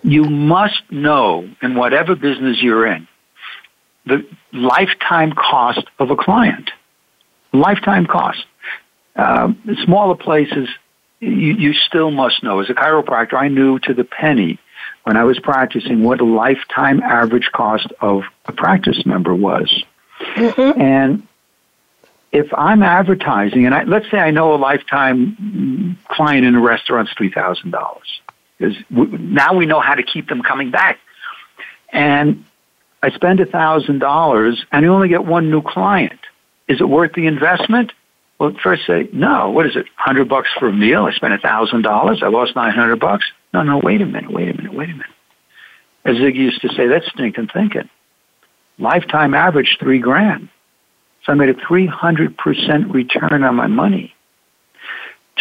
[0.03, 3.09] you must know in whatever business you're in
[4.07, 6.71] the lifetime cost of a client.
[7.53, 8.45] Lifetime cost.
[9.17, 9.53] Uh,
[9.85, 10.69] smaller places,
[11.21, 12.61] you, you still must know.
[12.61, 14.59] As a chiropractor, I knew to the penny
[15.05, 19.85] when I was practicing what a lifetime average cost of a practice member was.
[20.35, 20.81] Mm-hmm.
[20.81, 21.29] And
[22.35, 27.13] if I'm advertising, and I, let's say I know a lifetime client in a restaurant's
[27.17, 28.21] three thousand dollars,
[28.59, 30.99] because now we know how to keep them coming back.
[31.91, 32.45] And
[33.03, 36.19] I spend a thousand dollars, and I only get one new client.
[36.67, 37.93] Is it worth the investment?
[38.41, 39.51] Well, first say no.
[39.51, 39.87] What is it?
[39.95, 41.05] Hundred bucks for a meal?
[41.05, 42.21] I spent a thousand dollars.
[42.21, 43.25] I lost nine hundred bucks.
[43.53, 43.79] No, no.
[43.79, 44.33] Wait a minute.
[44.33, 44.75] Wait a minute.
[44.75, 45.07] Wait a minute.
[46.05, 47.89] As Zig used to say, that's stinking thinking.
[48.77, 50.49] Lifetime average three grand.
[51.25, 54.15] So I made a 300% return on my money.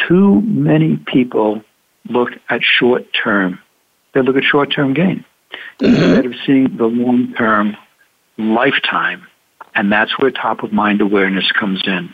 [0.08, 1.64] Too many people
[2.10, 3.60] look at short term.
[4.14, 5.26] They look at short term gain
[5.80, 5.86] mm-hmm.
[5.86, 7.78] instead of seeing the long term
[8.38, 9.28] lifetime.
[9.76, 12.14] And that's where top of mind awareness comes in.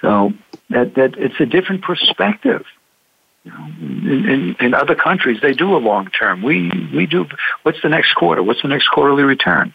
[0.00, 0.32] So
[0.70, 2.64] that, that it's a different perspective.
[3.44, 6.42] You know, in, in, in other countries, they do a long term.
[6.42, 7.26] We we do.
[7.62, 8.42] What's the next quarter?
[8.42, 9.74] What's the next quarterly return?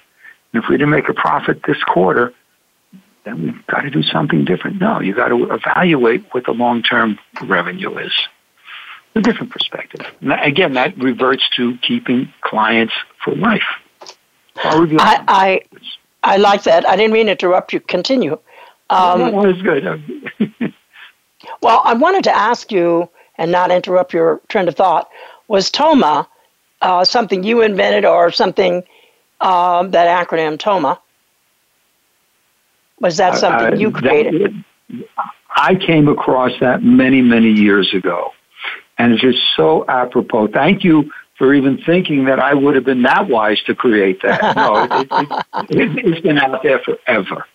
[0.53, 2.33] And if we didn't make a profit this quarter,
[3.27, 4.79] then we've got to do something different.
[4.79, 8.13] No, you've got to evaluate what the long term revenue is.
[9.15, 10.05] A different perspective.
[10.21, 13.63] again, that reverts to keeping clients for life.
[14.55, 15.61] I, I,
[16.23, 16.87] I like that.
[16.87, 17.79] I didn't mean to interrupt you.
[17.79, 18.39] Continue.
[18.89, 19.83] Um, no, was good.
[21.61, 25.09] well, I wanted to ask you, and not interrupt your trend of thought,
[25.47, 26.27] was TOMA
[26.81, 28.83] uh, something you invented or something,
[29.41, 30.99] um, that acronym TOMA?
[32.99, 34.63] Was that something uh, you created?
[34.89, 35.05] That,
[35.55, 38.31] I came across that many, many years ago.
[38.97, 40.47] And it's just so apropos.
[40.47, 44.41] Thank you for even thinking that I would have been that wise to create that.
[44.55, 45.07] No, it,
[45.69, 47.45] it, it, has been out there forever.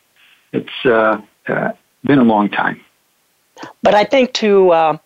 [0.53, 1.73] It's uh, uh,
[2.05, 2.81] been a long time.
[3.83, 4.99] But I think to uh,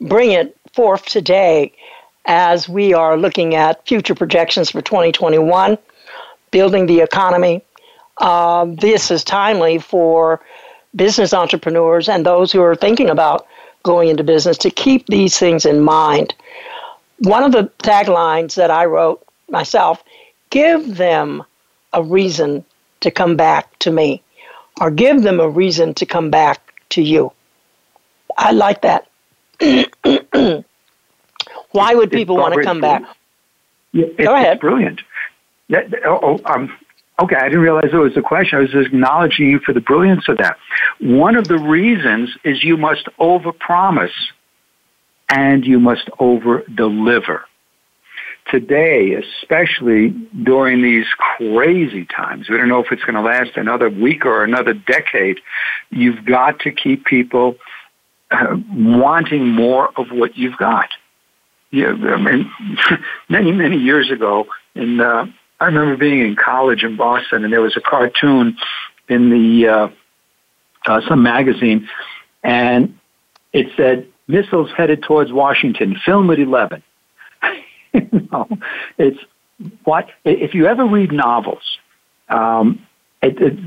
[0.00, 1.72] bring it forth today,
[2.26, 5.78] as we are looking at future projections for 2021,
[6.50, 7.64] building the economy,
[8.20, 10.40] uh, this is timely for
[10.94, 13.46] business entrepreneurs and those who are thinking about
[13.82, 16.34] going into business to keep these things in mind.
[17.18, 20.02] One of the taglines that I wrote myself
[20.50, 21.42] give them
[21.92, 22.64] a reason
[23.00, 24.22] to come back to me,
[24.80, 27.32] or give them a reason to come back to you.
[28.36, 29.08] I like that.
[31.72, 33.02] Why would people want to come back?
[33.92, 34.54] Yeah, Go ahead.
[34.54, 35.00] It's brilliant.
[35.72, 36.76] oh, oh um,
[37.22, 38.58] okay, I didn't realize it was a question.
[38.58, 40.56] I was acknowledging you for the brilliance of that.
[41.00, 44.10] One of the reasons is you must overpromise
[45.28, 47.44] and you must over-deliver.
[48.50, 50.08] Today, especially
[50.42, 54.42] during these crazy times, we don't know if it's going to last another week or
[54.42, 55.40] another decade,
[55.90, 57.56] you've got to keep people
[58.30, 60.88] uh, wanting more of what you've got.
[61.70, 62.50] Yeah, I mean,
[63.28, 65.26] many, many years ago, in uh,
[65.60, 68.56] I remember being in college in Boston, and there was a cartoon
[69.08, 69.88] in the uh,
[70.86, 71.88] uh, some magazine,
[72.42, 72.98] and
[73.52, 75.96] it said missiles headed towards Washington.
[76.04, 76.82] Film at eleven.
[77.92, 78.48] you know,
[78.96, 79.18] it's
[79.84, 81.78] what if you ever read novels.
[82.28, 82.86] Um,
[83.22, 83.58] it, it,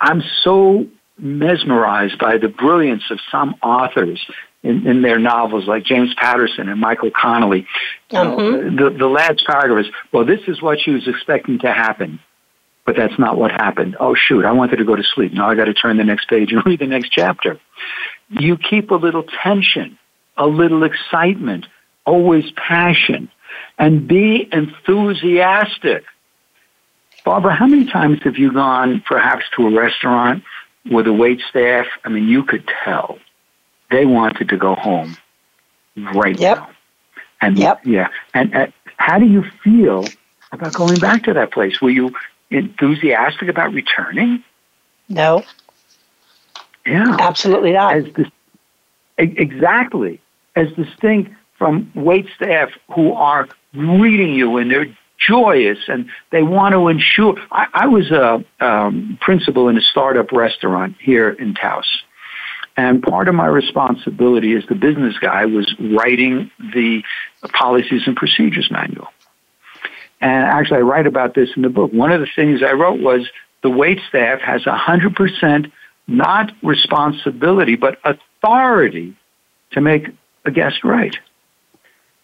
[0.00, 0.86] I'm so
[1.18, 4.24] mesmerized by the brilliance of some authors
[4.62, 7.66] in, in their novels, like James Patterson and Michael Connelly.
[8.10, 8.76] Mm-hmm.
[8.76, 12.20] the, the last paragraph is, well, this is what she was expecting to happen,
[12.84, 13.96] but that's not what happened.
[13.98, 15.32] Oh, shoot, I wanted to go to sleep.
[15.32, 17.58] Now I got to turn the next page and read the next chapter.
[18.28, 19.98] You keep a little tension,
[20.36, 21.66] a little excitement,
[22.04, 23.30] always passion,
[23.78, 26.04] and be enthusiastic.
[27.24, 30.44] Barbara, how many times have you gone perhaps to a restaurant
[30.90, 31.86] with a wait staff?
[32.04, 33.18] I mean, you could tell
[33.90, 35.16] they wanted to go home
[36.14, 36.58] right yep.
[36.58, 36.70] now.
[37.42, 37.80] And yep.
[37.84, 40.04] yeah, and uh, how do you feel
[40.52, 41.80] about going back to that place?
[41.80, 42.14] Were you
[42.50, 44.44] enthusiastic about returning?
[45.08, 45.42] No.
[46.86, 47.96] Yeah, absolutely not.
[47.96, 48.28] As this,
[49.18, 50.20] exactly
[50.56, 56.72] as distinct from wait staff who are greeting you and they're joyous and they want
[56.72, 57.36] to ensure.
[57.52, 62.02] I, I was a um, principal in a startup restaurant here in Taos,
[62.80, 67.02] and part of my responsibility as the business guy was writing the
[67.52, 69.08] policies and procedures manual.
[70.22, 71.92] And actually, I write about this in the book.
[71.92, 73.28] One of the things I wrote was
[73.62, 75.70] the wait staff has 100%
[76.06, 79.14] not responsibility, but authority
[79.72, 80.08] to make
[80.46, 81.16] a guest right.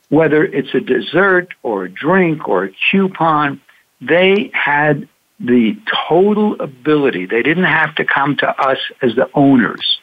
[0.09, 3.61] Whether it's a dessert or a drink or a coupon,
[4.01, 5.07] they had
[5.39, 5.77] the
[6.09, 7.27] total ability.
[7.27, 10.01] They didn't have to come to us as the owners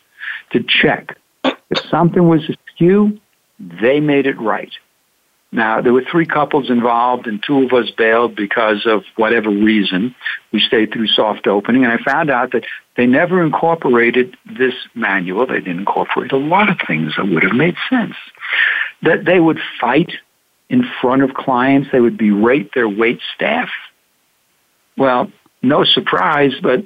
[0.54, 1.18] to check.
[1.44, 3.20] If something was askew,
[3.60, 4.72] they made it right.
[5.52, 10.16] Now, there were three couples involved, and two of us bailed because of whatever reason.
[10.52, 12.66] We stayed through soft opening, and I found out that
[12.98, 15.46] they never incorporated this manual.
[15.46, 18.16] They didn't incorporate a lot of things that would have made sense.
[19.04, 20.12] That they would fight
[20.70, 23.70] in front of clients, they would berate their wait staff.
[24.98, 26.84] Well, no surprise, but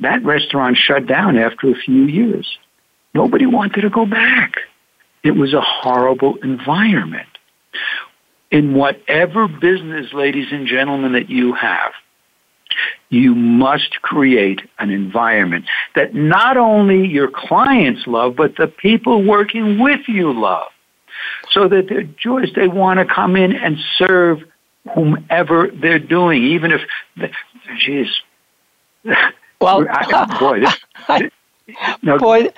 [0.00, 2.58] that restaurant shut down after a few years.
[3.14, 4.54] Nobody wanted to go back.
[5.22, 7.28] It was a horrible environment.
[8.50, 11.92] In whatever business, ladies and gentlemen, that you have,
[13.08, 19.78] you must create an environment that not only your clients love, but the people working
[19.80, 20.68] with you love.
[21.50, 22.50] So that they're joyous.
[22.54, 24.38] They want to come in and serve
[24.94, 26.80] whomever they're doing, even if,
[27.78, 28.08] geez.
[29.60, 31.30] Well, I, boy, this,
[32.02, 32.48] no, Boy,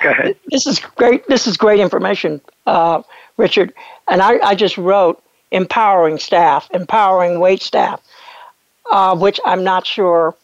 [0.51, 1.27] this is great.
[1.27, 3.03] This is great information, uh,
[3.37, 3.73] Richard.
[4.09, 8.01] And I, I, just wrote empowering staff, empowering wait staff,
[8.91, 10.35] uh, which I'm not sure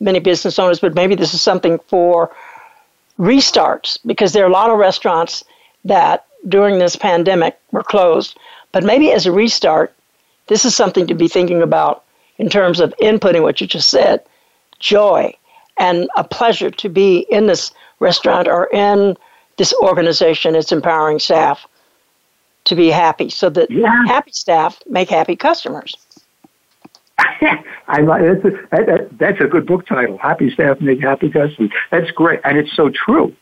[0.00, 2.34] many business owners, but maybe this is something for
[3.18, 5.44] restarts because there are a lot of restaurants
[5.84, 8.36] that during this pandemic were closed.
[8.72, 9.94] But maybe as a restart,
[10.46, 12.04] this is something to be thinking about
[12.38, 14.22] in terms of inputting what you just said
[14.78, 15.34] joy
[15.78, 19.16] and a pleasure to be in this restaurant or in
[19.56, 21.66] this organization, it's empowering staff
[22.64, 24.04] to be happy so that yeah.
[24.06, 25.96] happy staff make happy customers.
[27.88, 30.18] I like that's a, that, that's a good book title.
[30.18, 31.72] Happy staff make happy customers.
[31.90, 33.34] That's great, and it's so true.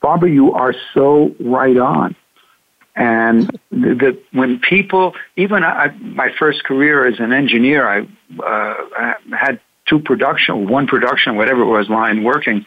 [0.00, 2.14] Barbara, you are so right on.
[2.94, 8.04] And the, the, when people, even I, my first career as an engineer, I, uh,
[8.44, 12.66] I had two production, one production, whatever it was, line working,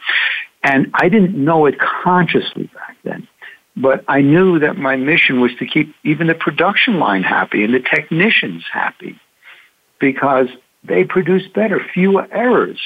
[0.66, 3.28] and I didn't know it consciously back then.
[3.76, 7.72] But I knew that my mission was to keep even the production line happy and
[7.72, 9.20] the technicians happy
[10.00, 10.48] because
[10.82, 12.80] they produce better, fewer errors,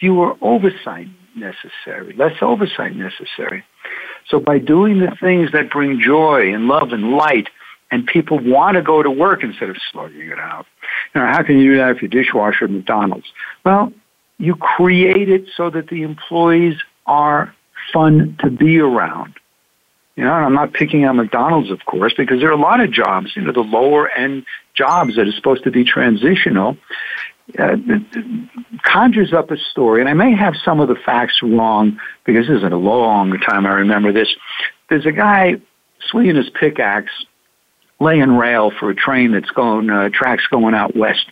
[0.00, 3.64] fewer oversight necessary, less oversight necessary.
[4.28, 7.48] So by doing the things that bring joy and love and light,
[7.92, 10.66] and people want to go to work instead of slugging it out.
[11.14, 13.26] Know, how can you do that if you're dishwasher at McDonald's?
[13.64, 13.92] Well,
[14.38, 16.74] you create it so that the employees
[17.06, 17.54] are
[17.92, 19.34] fun to be around.
[20.16, 22.92] You know, I'm not picking on McDonald's, of course, because there are a lot of
[22.92, 26.76] jobs, you know, the lower end jobs that are supposed to be transitional.
[27.58, 27.76] Uh,
[28.84, 32.56] conjures up a story, and I may have some of the facts wrong because this
[32.56, 34.34] is a long time I remember this.
[34.88, 35.60] There's a guy
[36.00, 37.12] swinging his pickaxe,
[38.00, 41.26] laying rail for a train that's going, uh, tracks going out west.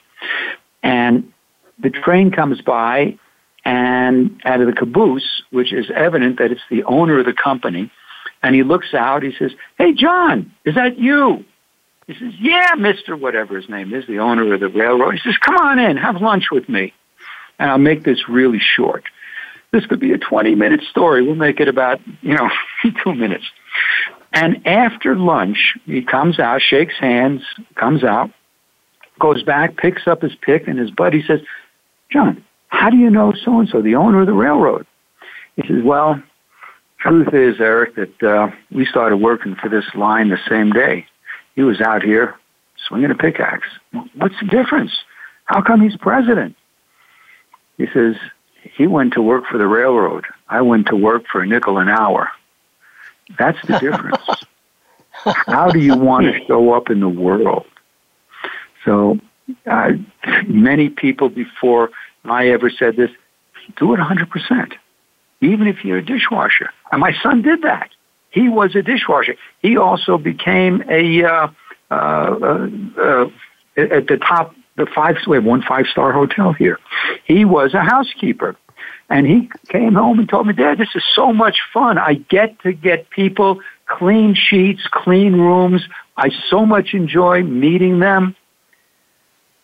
[0.82, 1.32] And
[1.78, 3.18] the train comes by,
[3.64, 7.90] and out of the caboose, which is evident that it's the owner of the company,
[8.42, 11.44] and he looks out, he says, Hey, John, is that you?
[12.06, 13.18] He says, Yeah, Mr.
[13.18, 15.12] Whatever his name is, the owner of the railroad.
[15.14, 16.92] He says, Come on in, have lunch with me.
[17.58, 19.04] And I'll make this really short.
[19.70, 21.22] This could be a 20 minute story.
[21.22, 22.50] We'll make it about, you know,
[23.04, 23.44] two minutes.
[24.32, 27.42] And after lunch, he comes out, shakes hands,
[27.74, 28.30] comes out,
[29.18, 31.40] goes back, picks up his pick, and his buddy says,
[32.10, 34.86] John, how do you know so and so, the owner of the railroad?
[35.56, 36.20] He says, Well,
[36.98, 41.06] truth is, Eric, that uh, we started working for this line the same day.
[41.54, 42.34] He was out here
[42.88, 43.68] swinging a pickaxe.
[44.14, 44.90] What's the difference?
[45.44, 46.56] How come he's president?
[47.76, 48.16] He says,
[48.62, 50.24] he went to work for the railroad.
[50.48, 52.30] I went to work for a nickel an hour.
[53.38, 54.44] That's the difference.
[55.46, 57.66] How do you want to show up in the world?
[58.84, 59.18] So,
[59.66, 59.90] uh,
[60.46, 61.90] many people before
[62.24, 63.10] I ever said this,
[63.76, 64.72] do it 100%,
[65.40, 66.70] even if you're a dishwasher.
[66.90, 67.90] And my son did that.
[68.30, 69.36] He was a dishwasher.
[69.60, 71.48] He also became a, uh,
[71.90, 73.30] uh, uh, uh
[73.76, 76.78] at the top, the five, we have one five star hotel here.
[77.24, 78.56] He was a housekeeper.
[79.08, 81.98] And he came home and told me, Dad, this is so much fun.
[81.98, 85.82] I get to get people clean sheets, clean rooms.
[86.16, 88.34] I so much enjoy meeting them.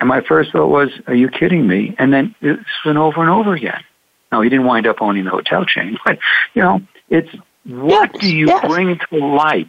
[0.01, 1.95] And my first thought was, are you kidding me?
[1.99, 3.83] And then it's been over and over again.
[4.31, 6.19] Now, he didn't wind up owning the hotel chain, but,
[6.55, 7.29] you know, it's
[7.65, 8.67] what yes, do you yes.
[8.67, 9.67] bring to life?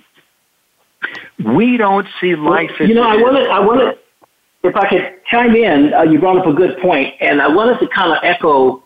[1.43, 4.89] We don't see life well, You know, I want to, I want to, if I
[4.89, 8.11] could chime in, uh, you brought up a good point, and I wanted to kind
[8.11, 8.83] of echo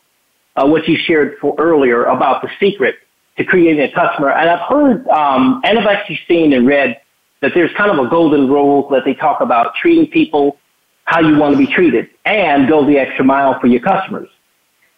[0.56, 2.96] uh, what you shared for earlier about the secret
[3.38, 4.32] to creating a customer.
[4.32, 7.02] And I've heard, um, and I've actually seen and read
[7.42, 10.58] that there's kind of a golden rule that they talk about treating people
[11.06, 14.30] how you want to be treated and go the extra mile for your customers.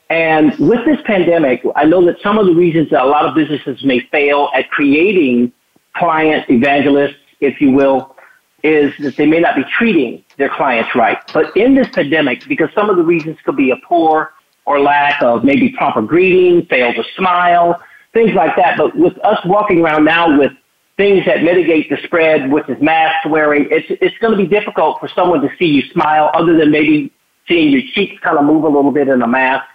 [0.10, 3.34] And with this pandemic, I know that some of the reasons that a lot of
[3.34, 5.52] businesses may fail at creating
[5.96, 8.16] client evangelists, if you will,
[8.64, 11.18] is that they may not be treating their clients right.
[11.34, 14.34] But in this pandemic, because some of the reasons could be a poor
[14.66, 17.82] or lack of maybe proper greeting, fail to smile,
[18.14, 18.78] things like that.
[18.78, 20.52] But with us walking around now with
[20.98, 25.00] things that mitigate the spread, which is mask wearing, it's, it's going to be difficult
[25.00, 27.12] for someone to see you smile other than maybe
[27.48, 29.66] seeing your cheeks kind of move a little bit in a mask.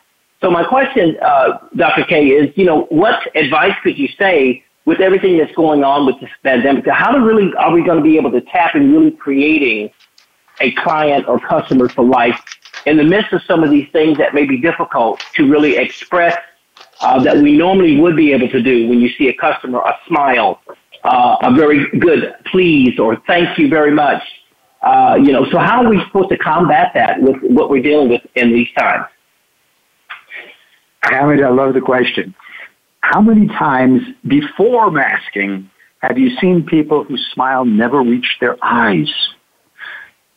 [0.40, 2.04] So my question, uh, Dr.
[2.04, 6.18] Kaye, is, you know, what advice could you say with everything that's going on with
[6.20, 6.86] this pandemic?
[6.88, 9.90] How to really are we going to be able to tap in really creating
[10.60, 12.40] a client or customer for life
[12.86, 16.38] in the midst of some of these things that may be difficult to really express
[17.00, 19.94] uh, that we normally would be able to do when you see a customer, a
[20.06, 20.60] smile,
[21.04, 24.22] uh, a very good please or thank you very much.
[24.82, 28.08] Uh, you know, so how are we supposed to combat that with what we're dealing
[28.08, 29.06] with in these times?
[31.02, 32.34] Hamid, I love the question.
[33.00, 35.70] How many times before masking
[36.00, 39.10] have you seen people whose smile never reached their eyes?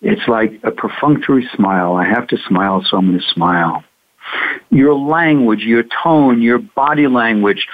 [0.02, 1.96] It's like a perfunctory smile.
[1.96, 3.84] I have to smile, so I'm going to smile.
[4.70, 7.66] Your language, your tone, your body language.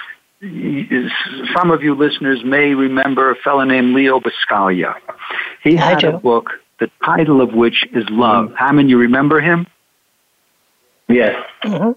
[0.41, 4.95] Some of you listeners may remember a fellow named Leo Buscaglia.
[5.63, 8.45] He had a book, the title of which is Love.
[8.45, 8.55] Mm-hmm.
[8.55, 9.67] Hammond, you remember him?
[11.09, 11.35] Yes.
[11.63, 11.91] Mm-hmm.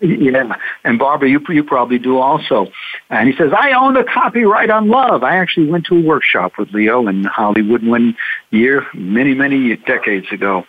[0.00, 2.66] Yeah, and Barbara, you you probably do also.
[3.08, 6.52] And he says, "I own the copyright on love." I actually went to a workshop
[6.58, 8.14] with Leo in Hollywood one
[8.50, 10.66] year, many many decades ago,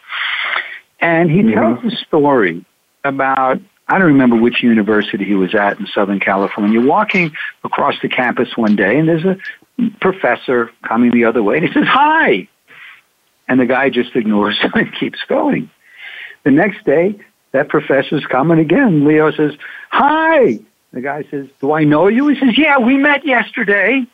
[1.02, 1.82] and he mm-hmm.
[1.82, 2.66] tells a story
[3.04, 3.60] about
[3.90, 6.82] I don't remember which university he was at in Southern California.
[6.82, 7.32] Walking
[7.64, 9.38] across the campus one day, and there's a
[10.02, 12.48] professor coming the other way, and he says, Hi.
[13.48, 15.70] And the guy just ignores him and keeps going.
[16.44, 17.16] The next day,
[17.52, 19.06] that professor's coming again.
[19.06, 19.54] Leo says,
[19.90, 20.60] Hi.
[20.92, 22.28] The guy says, Do I know you?
[22.28, 24.06] He says, Yeah, we met yesterday.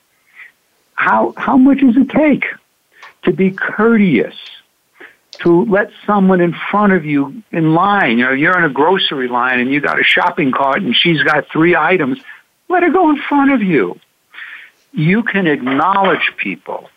[0.95, 2.45] How, how much does it take
[3.23, 4.35] to be courteous?
[5.43, 9.27] To let someone in front of you in line, you know, you're in a grocery
[9.27, 12.19] line and you got a shopping cart and she's got three items,
[12.69, 13.99] let her go in front of you.
[14.93, 16.89] You can acknowledge people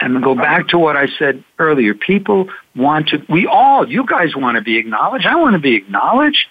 [0.00, 1.94] and go back to what I said earlier.
[1.94, 5.26] People want to, we all, you guys want to be acknowledged.
[5.26, 6.48] I want to be acknowledged.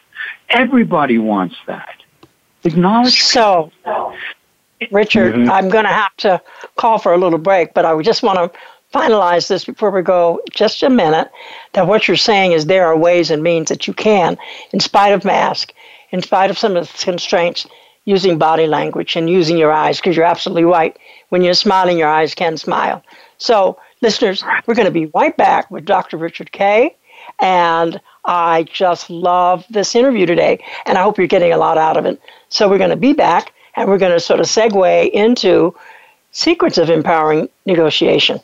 [0.50, 1.96] Everybody wants that.
[2.64, 3.22] Acknowledge.
[3.22, 3.72] So,
[4.92, 5.52] Richard, mm-hmm.
[5.52, 6.42] I'm going to have to
[6.78, 8.60] call for a little break, but I just want to
[8.94, 11.32] finalize this before we go just a minute
[11.74, 14.38] that what you're saying is there are ways and means that you can,
[14.72, 15.74] in spite of mask,
[16.12, 17.66] in spite of some of the constraints,
[18.06, 20.98] using body language and using your eyes, because you're absolutely right.
[21.30, 23.04] When you're smiling, your eyes can smile.
[23.38, 26.18] So, listeners, we're going to be right back with Dr.
[26.18, 26.96] Richard Kaye.
[27.40, 31.98] And I just love this interview today, and I hope you're getting a lot out
[31.98, 32.20] of it.
[32.50, 35.76] So, we're going to be back, and we're going to sort of segue into
[36.32, 38.40] secrets of empowering negotiation.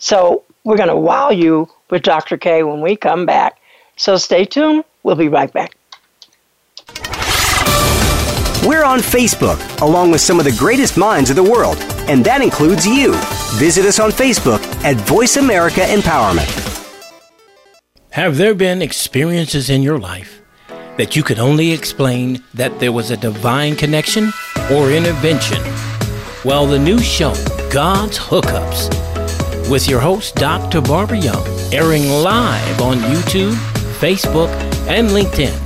[0.00, 2.36] So, we're going to wow you with Dr.
[2.36, 3.58] Kaye when we come back.
[3.96, 4.84] So, stay tuned.
[5.02, 5.76] We'll be right back.
[8.66, 11.78] We're on Facebook, along with some of the greatest minds of the world,
[12.08, 13.14] and that includes you.
[13.54, 16.68] Visit us on Facebook at Voice America Empowerment.
[18.10, 20.42] Have there been experiences in your life
[20.98, 24.30] that you could only explain that there was a divine connection
[24.70, 25.62] or intervention?
[26.44, 27.32] Well, the new show,
[27.72, 28.99] God's Hookups,
[29.68, 30.80] with your host, Dr.
[30.80, 33.54] Barbara Young, airing live on YouTube,
[33.98, 34.48] Facebook,
[34.88, 35.56] and LinkedIn.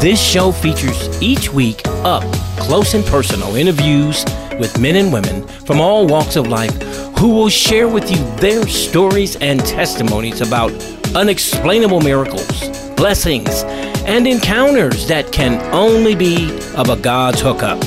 [0.00, 2.22] This show features each week up
[2.58, 4.24] close and personal interviews
[4.58, 6.74] with men and women from all walks of life
[7.18, 10.72] who will share with you their stories and testimonies about
[11.14, 13.62] unexplainable miracles, blessings,
[14.06, 17.82] and encounters that can only be of a God's hookup.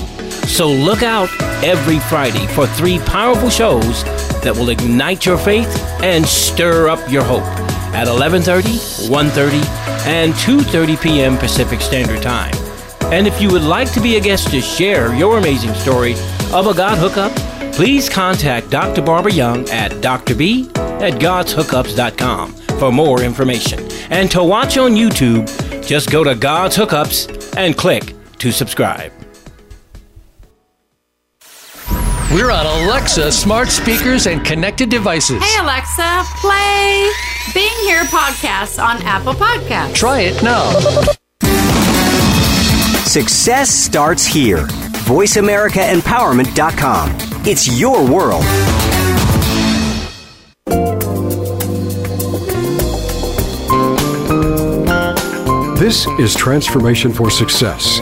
[0.48, 1.30] So look out
[1.64, 4.04] every Friday for three powerful shows
[4.42, 5.68] that will ignite your faith
[6.02, 7.44] and stir up your hope
[7.94, 9.66] at 11:30, 1:30,
[10.08, 11.38] and 2:30 p.m.
[11.38, 12.54] Pacific Standard Time.
[13.12, 16.14] And if you would like to be a guest to share your amazing story
[16.54, 17.34] of a God hookup,
[17.74, 19.02] please contact Dr.
[19.02, 23.80] Barbara Young at drb at godshookups.com for more information.
[24.10, 25.46] And to watch on YouTube,
[25.86, 29.17] just go to God's Hookups and click to subscribe.
[32.30, 35.42] We're on Alexa smart speakers and connected devices.
[35.42, 37.10] Hey, Alexa, play
[37.54, 39.96] Being Here podcast on Apple Podcasts.
[39.96, 40.70] Try it now.
[43.06, 44.68] Success starts here.
[45.08, 47.16] VoiceAmericaEmpowerment.com.
[47.46, 48.44] It's your world.
[55.80, 58.02] This is Transformation for Success.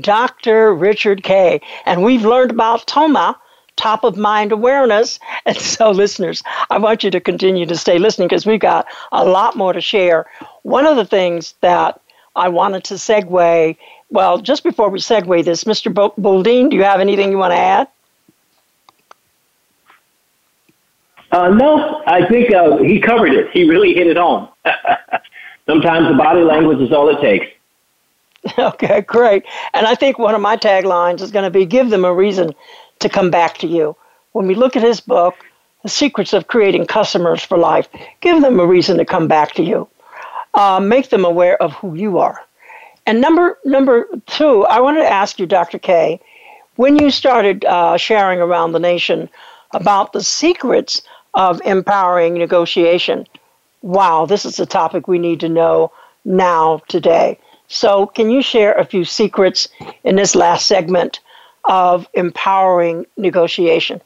[0.00, 0.74] Dr.
[0.74, 1.60] Richard Kaye.
[1.86, 3.38] And we've learned about TOMA,
[3.76, 5.18] top of mind awareness.
[5.44, 9.24] And so, listeners, I want you to continue to stay listening because we've got a
[9.24, 10.26] lot more to share.
[10.62, 12.00] One of the things that
[12.36, 13.76] I wanted to segue,
[14.10, 15.92] well, just before we segue this, Mr.
[15.92, 17.88] Bouldin, do you have anything you want to add?
[21.32, 23.50] Uh, no, I think uh, he covered it.
[23.52, 24.48] He really hit it home.
[25.66, 27.46] Sometimes the body language is all it takes.
[28.58, 29.44] Okay, great.
[29.74, 32.54] And I think one of my taglines is going to be give them a reason
[33.00, 33.96] to come back to you.
[34.32, 35.34] When we look at his book,
[35.82, 37.88] The Secrets of Creating Customers for Life,
[38.20, 39.88] give them a reason to come back to you.
[40.54, 42.40] Uh, make them aware of who you are.
[43.06, 45.78] And number number two, I wanted to ask you, Dr.
[45.78, 46.20] Kaye,
[46.76, 49.28] when you started uh, sharing around the nation
[49.72, 51.02] about the secrets
[51.34, 53.26] of empowering negotiation,
[53.82, 55.90] wow, this is a topic we need to know
[56.24, 57.38] now, today.
[57.72, 59.68] So, can you share a few secrets
[60.04, 61.20] in this last segment
[61.64, 64.00] of empowering negotiation?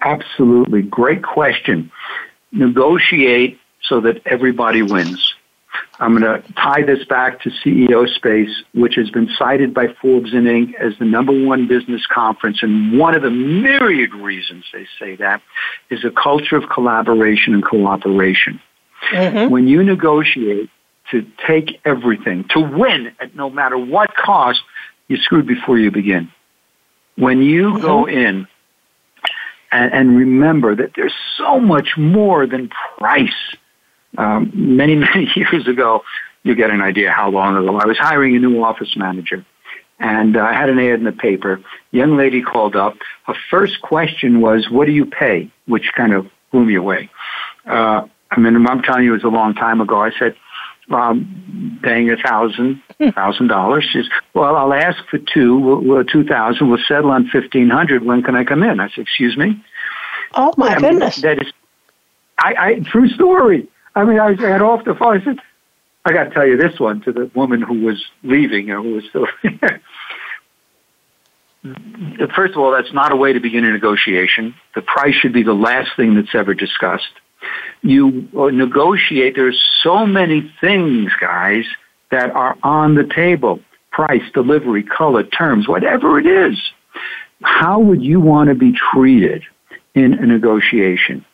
[0.00, 0.82] Absolutely.
[0.82, 1.92] Great question.
[2.50, 5.34] Negotiate so that everybody wins.
[6.00, 10.34] I'm going to tie this back to CEO Space, which has been cited by Forbes
[10.34, 10.74] and Inc.
[10.74, 12.62] as the number one business conference.
[12.62, 15.40] And one of the myriad reasons they say that
[15.88, 18.60] is a culture of collaboration and cooperation.
[19.10, 19.52] Mm-hmm.
[19.52, 20.68] When you negotiate
[21.10, 24.60] to take everything, to win at no matter what cost,
[25.08, 26.30] you're screwed before you begin.
[27.16, 27.82] When you mm-hmm.
[27.82, 28.46] go in
[29.72, 33.56] and, and remember that there's so much more than price
[34.18, 36.02] um, many, many years ago,
[36.42, 37.78] you get an idea how long ago.
[37.78, 39.44] I was hiring a new office manager,
[39.98, 41.60] and uh, I had an ad in the paper.
[41.90, 42.96] young lady called up.
[43.26, 47.10] Her first question was, "What do you pay?" Which kind of blew me away.
[47.66, 50.00] Uh, I mean, I'm telling you, it was a long time ago.
[50.00, 50.36] I said,
[50.90, 52.82] um, paying a thousand
[53.14, 53.84] thousand dollars.
[53.84, 55.58] She says, "Well, I'll ask for two.
[55.58, 56.70] We'll, we'll two thousand.
[56.70, 58.04] We'll settle on fifteen hundred.
[58.04, 59.62] When can I come in?" I said, "Excuse me."
[60.34, 61.22] Oh my goodness!
[61.22, 61.52] Mean, that is,
[62.38, 63.68] I, I true story.
[63.94, 65.20] I mean, I got off the phone.
[65.20, 65.38] I said,
[66.04, 68.94] I got to tell you this one to the woman who was leaving or who
[68.94, 69.26] was still
[69.60, 69.80] there.
[72.36, 74.54] First of all, that's not a way to begin a negotiation.
[74.76, 77.10] The price should be the last thing that's ever discussed.
[77.82, 81.64] You uh, negotiate, there's so many things, guys,
[82.10, 83.60] that are on the table.
[83.90, 86.58] Price, delivery, color, terms, whatever it is.
[87.42, 89.42] How would you want to be treated
[89.94, 91.24] in a negotiation?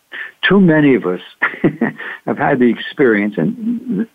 [0.42, 1.20] too many of us
[2.26, 4.06] have had the experience, and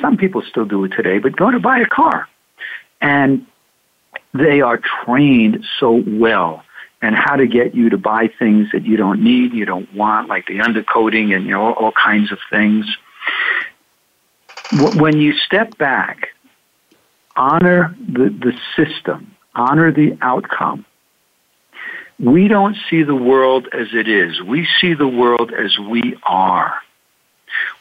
[0.00, 2.28] some people still do it today, but go to buy a car.
[3.00, 3.46] And
[4.34, 6.62] they are trained so well
[7.02, 10.28] and how to get you to buy things that you don't need, you don't want,
[10.28, 12.86] like the undercoating and you know all kinds of things.
[14.72, 16.28] When you step back,
[17.36, 20.84] honor the, the system, honor the outcome,
[22.18, 24.42] we don't see the world as it is.
[24.42, 26.74] We see the world as we are.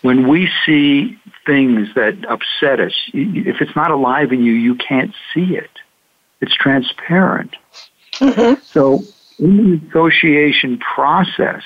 [0.01, 5.13] When we see things that upset us, if it's not alive in you, you can't
[5.33, 5.69] see it.
[6.41, 7.55] It's transparent.
[8.19, 8.61] Mm-hmm.
[8.65, 9.03] So,
[9.39, 11.63] in the negotiation process,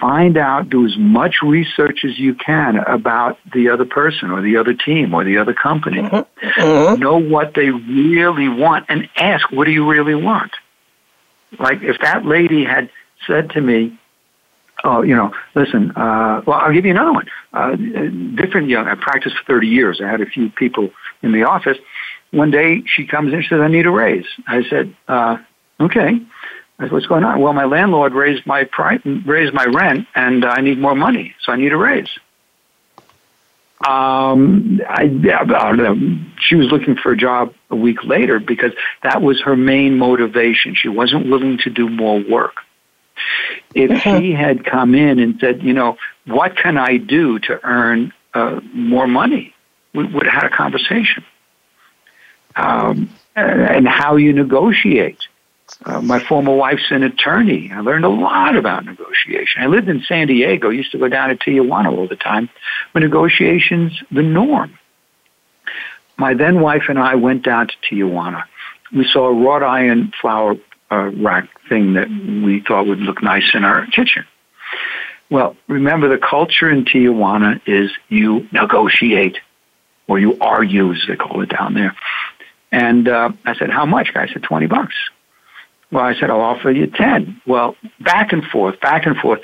[0.00, 4.58] find out, do as much research as you can about the other person or the
[4.58, 6.02] other team or the other company.
[6.02, 6.60] Mm-hmm.
[6.60, 7.00] mm-hmm.
[7.00, 10.52] Know what they really want and ask, what do you really want?
[11.58, 12.90] like if that lady had
[13.26, 13.98] said to me,
[14.84, 15.90] "Oh, you know, listen.
[15.92, 17.26] Uh, well, I'll give you another one.
[17.52, 17.76] Uh,
[18.34, 18.86] different young.
[18.86, 20.00] I practiced for thirty years.
[20.02, 20.90] I had a few people
[21.22, 21.78] in the office.
[22.30, 23.42] One day she comes in.
[23.42, 25.38] She says, "I need a raise." I said, uh,
[25.80, 26.20] "Okay."
[26.78, 30.44] I said, "What's going on?" Well, my landlord raised my price, raised my rent, and
[30.44, 32.08] I need more money, so I need a raise.
[33.86, 38.72] Um, I, I, she was looking for a job a week later because
[39.02, 40.74] that was her main motivation.
[40.74, 42.56] She wasn't willing to do more work.
[43.74, 44.20] If uh-huh.
[44.20, 48.60] she had come in and said, you know, what can I do to earn uh,
[48.72, 49.54] more money,
[49.94, 51.24] we would have had a conversation.
[52.56, 55.18] Um, and how you negotiate.
[55.84, 57.70] Uh, my former wife's an attorney.
[57.72, 59.62] I learned a lot about negotiation.
[59.62, 60.70] I lived in San Diego.
[60.70, 62.48] Used to go down to Tijuana all the time.
[62.92, 64.78] But negotiations the norm.
[66.16, 68.44] My then wife and I went down to Tijuana.
[68.94, 70.56] We saw a wrought iron flower
[70.90, 74.24] uh, rack thing that we thought would look nice in our kitchen.
[75.30, 79.38] Well, remember the culture in Tijuana is you negotiate,
[80.06, 81.96] or you argue, as they call it down there.
[82.76, 84.94] And uh, I said, "How much?" Guy said, 20 bucks."
[85.90, 87.40] Well, I said, I'll offer you 10.
[87.46, 89.40] Well, back and forth, back and forth.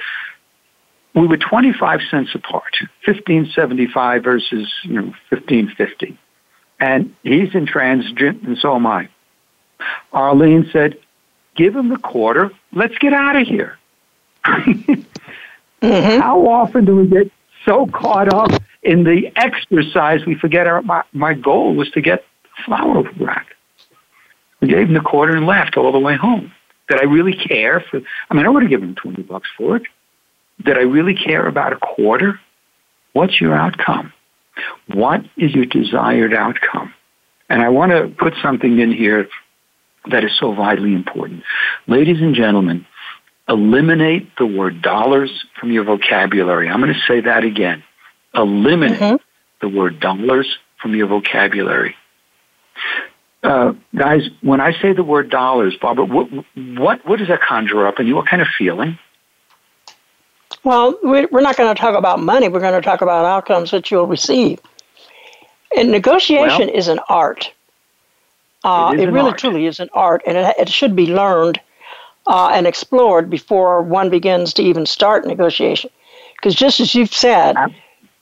[1.14, 2.74] We were 25 cents apart,
[3.06, 6.18] 1575 versus, you know, 1550.
[6.80, 9.08] And he's intransigent, and so am I.
[10.12, 10.98] Arlene said,
[11.54, 12.50] give him the quarter.
[12.72, 13.78] Let's get out of here.
[14.44, 16.20] mm-hmm.
[16.20, 17.30] How often do we get
[17.64, 18.50] so caught up
[18.82, 22.24] in the exercise we forget our, my, my goal was to get
[22.64, 23.46] flower rack.
[24.60, 26.52] I gave him the quarter and left all the way home.
[26.88, 28.00] Did I really care for?
[28.30, 29.82] I mean, I would have given him twenty bucks for it.
[30.64, 32.38] Did I really care about a quarter?
[33.12, 34.12] What's your outcome?
[34.92, 36.94] What is your desired outcome?
[37.48, 39.28] And I want to put something in here
[40.10, 41.42] that is so vitally important.
[41.86, 42.86] Ladies and gentlemen,
[43.48, 46.68] eliminate the word dollars from your vocabulary.
[46.68, 47.82] I'm going to say that again.
[48.34, 49.16] Eliminate mm-hmm.
[49.60, 51.94] the word dollars from your vocabulary
[53.42, 57.86] uh, guys, when I say the word dollars, Barbara, what, what, what does that conjure
[57.86, 58.16] up in you?
[58.16, 58.98] What kind of feeling?
[60.64, 62.48] Well, we're not going to talk about money.
[62.48, 64.60] We're going to talk about outcomes that you'll receive.
[65.76, 67.52] And negotiation well, is an art.
[68.62, 69.38] Uh, it, it really art.
[69.38, 71.58] truly is an art, and it, it should be learned
[72.28, 75.90] uh, and explored before one begins to even start negotiation.
[76.36, 77.56] Because just as you've said,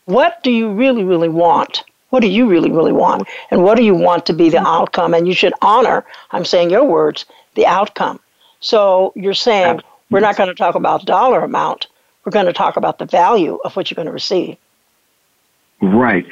[0.06, 1.84] what do you really, really want?
[2.10, 3.28] What do you really, really want?
[3.50, 5.14] And what do you want to be the outcome?
[5.14, 8.20] And you should honor, I'm saying your words, the outcome.
[8.60, 9.80] So you're saying
[10.10, 11.86] we're not going to talk about dollar amount.
[12.24, 14.56] We're going to talk about the value of what you're going to receive.
[15.80, 16.26] Right.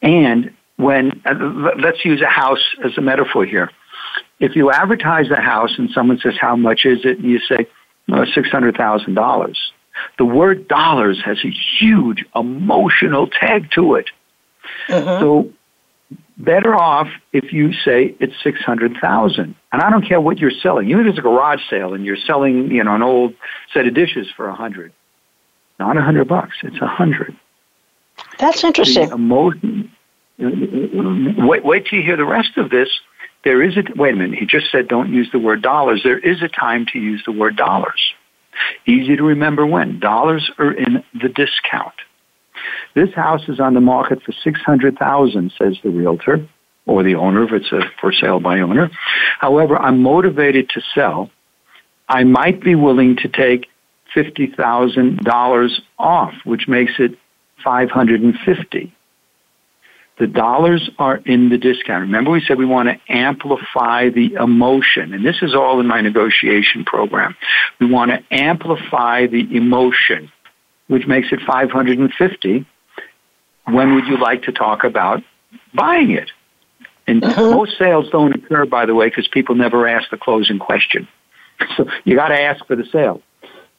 [0.00, 1.34] And when, uh,
[1.78, 3.70] let's use a house as a metaphor here.
[4.40, 7.18] If you advertise the house and someone says, How much is it?
[7.18, 7.66] and you say,
[8.10, 9.56] oh, $600,000,
[10.18, 14.10] the word dollars has a huge emotional tag to it.
[14.88, 15.20] Uh-huh.
[15.20, 15.50] So
[16.36, 19.54] better off if you say it's 600,000.
[19.72, 20.90] And I don't care what you're selling.
[20.90, 23.34] Even if it's a garage sale and you're selling, you know, an old
[23.72, 24.92] set of dishes for a 100.
[25.78, 27.36] Not a 100 bucks, it's a 100.
[28.38, 29.08] That's interesting.
[29.08, 29.90] The emotion,
[30.38, 32.88] wait, wait till you hear the rest of this.
[33.44, 36.02] There is a, wait a minute, he just said don't use the word dollars.
[36.02, 38.00] There is a time to use the word dollars.
[38.86, 39.98] Easy to remember when.
[39.98, 41.94] Dollars are in the discount.
[42.94, 46.48] This house is on the market for 600000 says the realtor
[46.86, 48.90] or the owner if it's a for sale by owner.
[49.38, 51.30] However, I'm motivated to sell.
[52.08, 53.66] I might be willing to take
[54.14, 57.18] $50,000 off, which makes it
[57.64, 58.94] 550.
[60.16, 62.02] The dollars are in the discount.
[62.02, 66.00] Remember we said we want to amplify the emotion, and this is all in my
[66.02, 67.34] negotiation program.
[67.80, 70.30] We want to amplify the emotion,
[70.86, 72.64] which makes it 550.
[73.66, 75.22] When would you like to talk about
[75.72, 76.30] buying it?
[77.06, 77.50] And uh-huh.
[77.50, 81.08] most sales don't occur, by the way, because people never ask the closing question.
[81.76, 83.22] So you got to ask for the sale.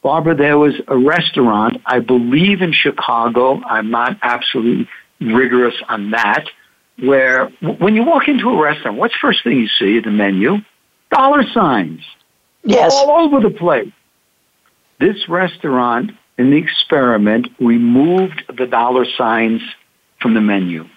[0.02, 3.62] Barbara, there was a restaurant, I believe in Chicago.
[3.64, 4.88] I'm not absolutely
[5.20, 6.46] rigorous on that.
[7.00, 10.12] Where when you walk into a restaurant, what's the first thing you see at the
[10.12, 10.60] menu?
[11.12, 12.02] Dollar signs.
[12.64, 12.94] Yes.
[12.94, 13.92] All over the place.
[15.00, 19.62] This restaurant in the experiment removed the dollar signs
[20.22, 20.88] from the menu.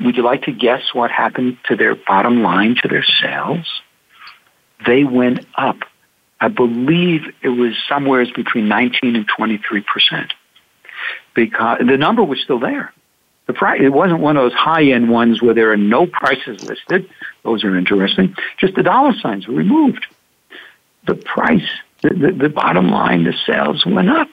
[0.00, 3.66] Would you like to guess what happened to their bottom line, to their sales?
[4.86, 5.78] They went up.
[6.40, 10.34] I believe it was somewhere between 19 and 23 percent
[11.34, 12.92] because the number was still there.
[13.46, 17.08] The price, it wasn't one of those high-end ones where there are no prices listed.
[17.42, 18.34] Those are interesting.
[18.58, 20.06] Just the dollar signs were removed.
[21.06, 21.68] The price,
[22.04, 24.28] the, the, the bottom line, the sales went up.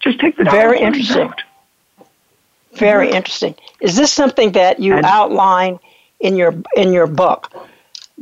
[0.00, 1.28] Just take the very interesting.
[1.28, 1.42] Out.
[2.74, 3.54] Very interesting.
[3.80, 5.78] Is this something that you and, outline
[6.20, 7.52] in your in your book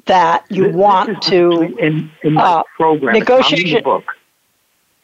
[0.07, 4.05] that you this, want this to in, in my uh, program negotiation book?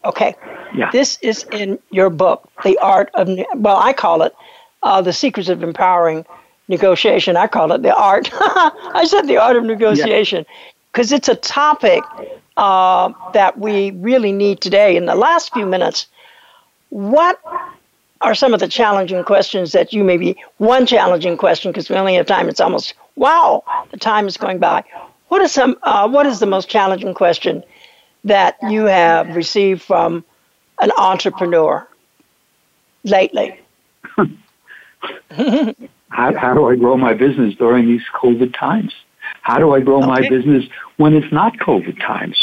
[0.05, 0.34] Okay.
[0.74, 0.90] Yeah.
[0.90, 4.34] This is in your book, The Art of well, I call it
[4.82, 6.26] uh, the secrets of empowering
[6.66, 7.36] negotiation.
[7.36, 8.28] I call it the art.
[8.34, 10.44] I said the art of negotiation
[10.92, 11.18] because yeah.
[11.18, 12.03] it's a topic
[12.57, 14.96] uh, that we really need today.
[14.96, 16.07] In the last few minutes,
[16.90, 17.40] what
[18.20, 22.14] are some of the challenging questions that you maybe one challenging question because we only
[22.14, 22.48] have time.
[22.48, 24.84] It's almost wow, the time is going by.
[25.28, 25.76] What is some?
[25.82, 27.62] Uh, what is the most challenging question
[28.24, 30.24] that you have received from
[30.80, 31.86] an entrepreneur
[33.04, 33.61] lately?
[36.09, 38.92] how, how do I grow my business during these COVID times?
[39.47, 40.07] How do I grow okay.
[40.09, 40.64] my business
[40.97, 42.36] when it's not COVID times?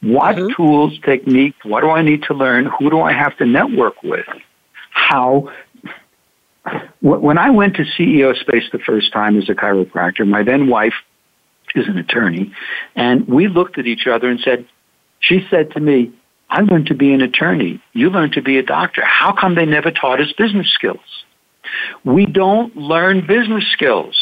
[0.00, 0.54] What mm-hmm.
[0.56, 2.70] tools, techniques, what do I need to learn?
[2.78, 4.24] Who do I have to network with?
[4.92, 5.52] How?
[7.02, 10.94] When I went to CEO Space the first time as a chiropractor, my then wife
[11.74, 12.50] is an attorney,
[12.96, 14.64] and we looked at each other and said,
[15.20, 16.14] she said to me,
[16.48, 17.82] I learned to be an attorney.
[17.92, 19.04] You learned to be a doctor.
[19.04, 21.24] How come they never taught us business skills?
[22.04, 24.16] We don't learn business skills.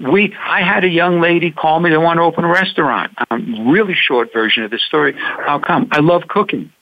[0.00, 1.90] We, I had a young lady call me.
[1.90, 3.12] They want to open a restaurant.
[3.30, 5.14] Um, really short version of the story.
[5.14, 5.88] How come?
[5.92, 6.72] I love cooking.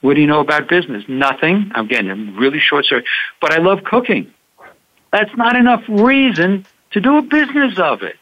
[0.00, 1.04] What do you know about business?
[1.08, 1.70] Nothing.
[1.74, 3.04] Again, a really short story.
[3.40, 4.32] But I love cooking.
[5.12, 8.16] That's not enough reason to do a business of it.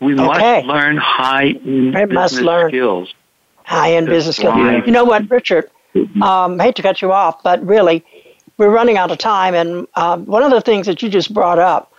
[0.00, 0.62] We okay.
[0.62, 3.14] must learn high-end business learn skills.
[3.64, 4.56] High-end business skills.
[4.86, 5.70] You know what, Richard?
[6.22, 8.04] Um, I hate to cut you off, but really,
[8.58, 9.54] we're running out of time.
[9.54, 11.92] And uh, one of the things that you just brought up,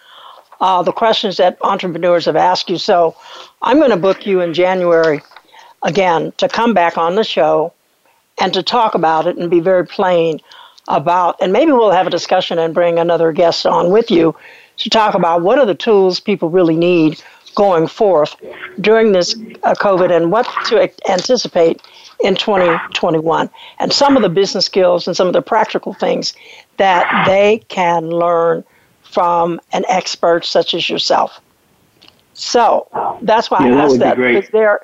[0.59, 2.77] uh, the questions that entrepreneurs have asked you.
[2.77, 3.15] So
[3.61, 5.21] I'm going to book you in January
[5.83, 7.73] again to come back on the show
[8.39, 10.39] and to talk about it and be very plain
[10.87, 14.35] about, and maybe we'll have a discussion and bring another guest on with you
[14.77, 17.21] to talk about what are the tools people really need
[17.55, 18.35] going forth
[18.79, 19.33] during this
[19.63, 20.79] uh, COVID and what to
[21.09, 21.81] anticipate
[22.23, 23.49] in 2021
[23.79, 26.33] and some of the business skills and some of the practical things
[26.77, 28.63] that they can learn
[29.09, 31.39] from an expert such as yourself.
[32.33, 32.87] So
[33.21, 34.19] that's why yeah, I asked that.
[34.19, 34.81] Is there,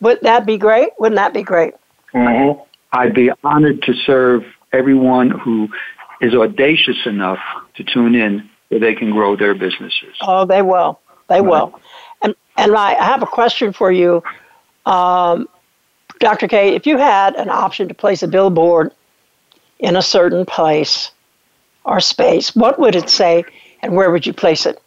[0.00, 0.90] would that be great?
[0.98, 1.74] Wouldn't that be great?
[2.14, 2.60] Mm-hmm.
[2.92, 5.68] I'd be honored to serve everyone who
[6.20, 7.38] is audacious enough
[7.74, 10.16] to tune in so they can grow their businesses.
[10.20, 11.00] Oh, they will.
[11.28, 11.50] They right.
[11.50, 11.80] will.
[12.22, 14.22] And and I have a question for you,
[14.86, 15.48] um,
[16.18, 16.48] Dr.
[16.48, 16.74] Kaye.
[16.74, 18.92] If you had an option to place a billboard
[19.78, 21.10] in a certain place
[21.84, 23.44] or space, what would it say,
[23.82, 24.80] and where would you place it?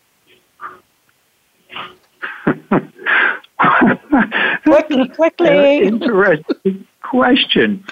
[4.64, 5.78] quickly, quickly.
[5.80, 7.84] interesting question.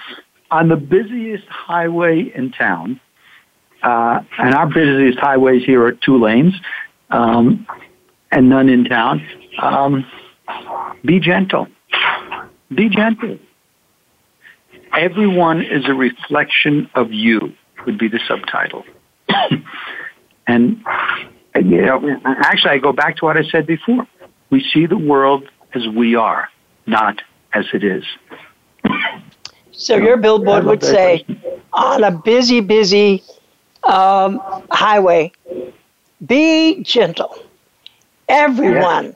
[0.52, 3.00] On the busiest highway in town,
[3.84, 6.54] uh, and our busiest highways here are two lanes,
[7.10, 7.66] um,
[8.32, 9.26] and none in town.
[9.62, 10.06] Um,
[11.04, 11.68] be gentle.
[12.74, 13.38] Be gentle.
[14.98, 17.54] Everyone is a reflection of you,
[17.86, 18.84] would be the subtitle.
[20.48, 20.84] and,
[21.56, 24.08] you know, actually, I go back to what I said before.
[24.50, 26.50] We see the world as we are,
[26.86, 27.22] not
[27.54, 28.04] as it is.
[29.72, 31.26] So your billboard would say,
[31.74, 33.24] on a busy, busy
[33.84, 35.32] um, highway,
[36.26, 37.36] be gentle.
[38.28, 39.14] Everyone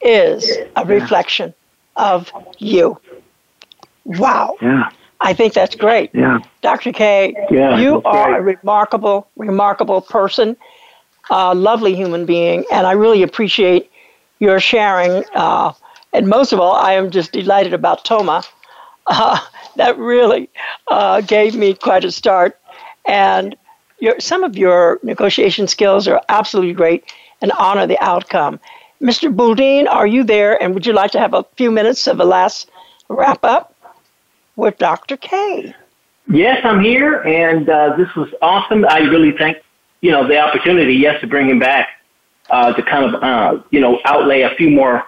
[0.00, 1.54] is a reflection
[1.96, 3.00] of you.
[4.04, 4.56] Wow.
[4.60, 4.90] Yeah.
[5.20, 6.10] I think that's great.
[6.14, 6.38] Yeah.
[6.62, 6.92] Dr.
[6.92, 8.56] Kaye, yeah, you are great.
[8.56, 10.56] a remarkable, remarkable person,
[11.30, 13.90] a lovely human being, and I really appreciate
[14.38, 15.24] your sharing.
[15.34, 15.72] Uh,
[16.12, 18.42] and most of all, I am just delighted about Toma.
[19.08, 19.38] Uh,
[19.76, 20.50] that really
[20.88, 22.58] uh, gave me quite a start.
[23.06, 23.54] And
[24.00, 27.04] your, some of your negotiation skills are absolutely great
[27.40, 28.58] and honor the outcome.
[29.00, 29.32] Mr.
[29.32, 30.60] Bouldin, are you there?
[30.60, 32.68] And would you like to have a few minutes of a last
[33.08, 33.75] wrap up
[34.56, 35.16] with Dr.
[35.16, 35.74] Kaye?
[36.28, 38.84] Yes, I'm here, and uh, this was awesome.
[38.88, 39.58] I really thank
[40.00, 41.88] you know the opportunity, yes, to bring him back
[42.50, 45.04] uh, to kind of uh, you know outlay a few more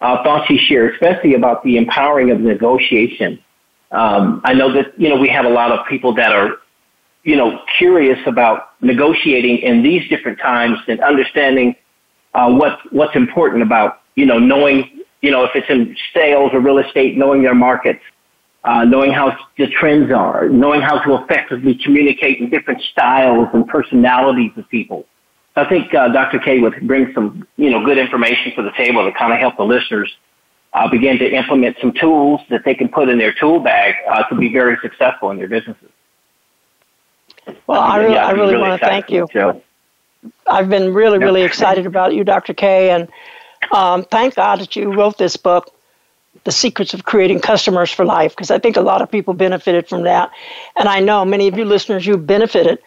[0.00, 3.42] uh, thoughts he shared, especially about the empowering of negotiation.
[3.90, 6.58] Um, I know that you know we have a lot of people that are
[7.24, 11.74] you know curious about negotiating in these different times and understanding
[12.34, 16.60] uh, what what's important about you know knowing you know if it's in sales or
[16.60, 18.02] real estate, knowing their markets,
[18.64, 23.66] uh, knowing how the trends are, knowing how to effectively communicate in different styles and
[23.66, 25.06] personalities of people.
[25.56, 26.38] I think uh, Dr.
[26.38, 29.56] Kaye would bring some, you know, good information to the table to kind of help
[29.56, 30.14] the listeners
[30.72, 34.22] uh, begin to implement some tools that they can put in their tool bag uh,
[34.24, 35.90] to be very successful in their businesses.
[37.66, 39.26] Well, I, really, yeah, I really, really want to thank you.
[40.46, 42.54] I've been really, really excited about you, Dr.
[42.54, 43.08] Kaye, and
[43.72, 45.74] um, thank God that you wrote this book,
[46.44, 49.88] The Secrets of Creating Customers for Life, because I think a lot of people benefited
[49.88, 50.30] from that.
[50.76, 52.78] And I know many of you listeners, you benefited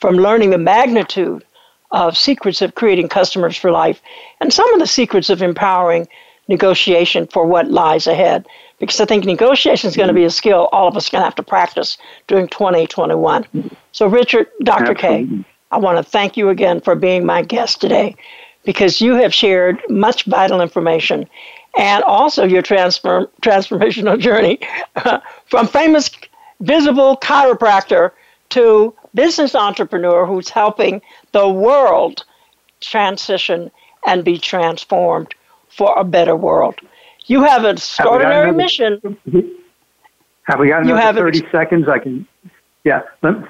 [0.00, 1.44] from learning the magnitude
[1.92, 4.00] of secrets of creating customers for life
[4.40, 6.08] and some of the secrets of empowering
[6.48, 8.46] negotiation for what lies ahead.
[8.78, 11.20] Because I think negotiation is going to be a skill all of us are going
[11.20, 13.46] to have to practice during 2021.
[13.92, 14.92] So, Richard, Dr.
[14.92, 15.26] Absolutely.
[15.36, 18.16] Kaye, I want to thank you again for being my guest today
[18.64, 21.28] because you have shared much vital information
[21.76, 24.58] and also your transform, transformational journey
[24.96, 26.10] uh, from famous
[26.60, 28.12] visible chiropractor
[28.50, 31.00] to business entrepreneur who's helping
[31.32, 32.24] the world
[32.80, 33.70] transition
[34.06, 35.34] and be transformed
[35.68, 36.78] for a better world.
[37.26, 39.00] You have an extraordinary have mission.
[40.44, 41.88] Have we got another 30 seconds?
[41.88, 42.26] I can,
[42.84, 43.02] yeah.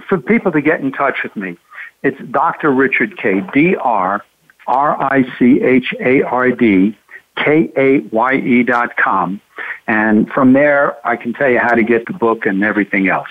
[0.09, 1.57] For people to get in touch with me,
[2.03, 2.71] it's Dr.
[2.71, 3.41] Richard Kaye.
[3.53, 4.23] D R
[4.67, 6.97] R I C H A R D
[7.37, 9.41] K A Y E dot com.
[9.87, 13.29] And from there, I can tell you how to get the book and everything else.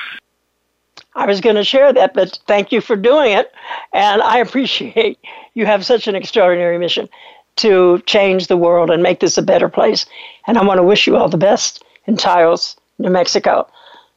[1.16, 3.52] I was going to share that, but thank you for doing it.
[3.94, 5.20] And I appreciate
[5.54, 7.10] you have such an extraordinary mission
[7.58, 10.06] to change the world and make this a better place.
[10.48, 13.68] And I want to wish you all the best in Taos, New Mexico.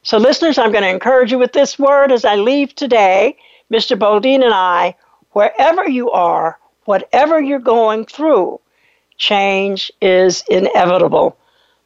[0.03, 3.37] So, listeners, I'm going to encourage you with this word as I leave today.
[3.71, 3.97] Mr.
[3.97, 4.95] Bouldin and I,
[5.31, 8.59] wherever you are, whatever you're going through,
[9.17, 11.37] change is inevitable.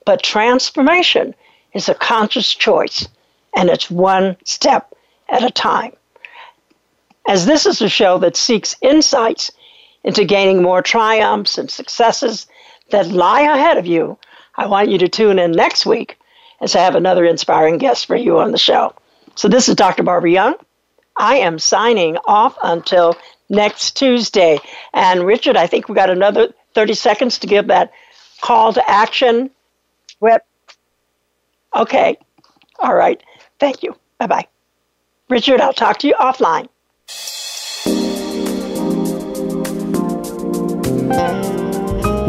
[0.05, 1.35] But transformation
[1.73, 3.07] is a conscious choice,
[3.55, 4.93] and it's one step
[5.29, 5.93] at a time.
[7.27, 9.51] As this is a show that seeks insights
[10.03, 12.47] into gaining more triumphs and successes
[12.89, 14.17] that lie ahead of you,
[14.55, 16.17] I want you to tune in next week
[16.61, 18.93] as I have another inspiring guest for you on the show.
[19.35, 20.03] So, this is Dr.
[20.03, 20.55] Barbara Young.
[21.15, 23.15] I am signing off until
[23.49, 24.59] next Tuesday.
[24.93, 27.91] And Richard, I think we got another 30 seconds to give that
[28.39, 29.49] call to action.
[30.21, 30.43] Whip.
[31.75, 32.17] Okay.
[32.79, 33.21] All right.
[33.59, 33.97] Thank you.
[34.17, 34.47] Bye bye.
[35.27, 36.69] Richard, I'll talk to you offline.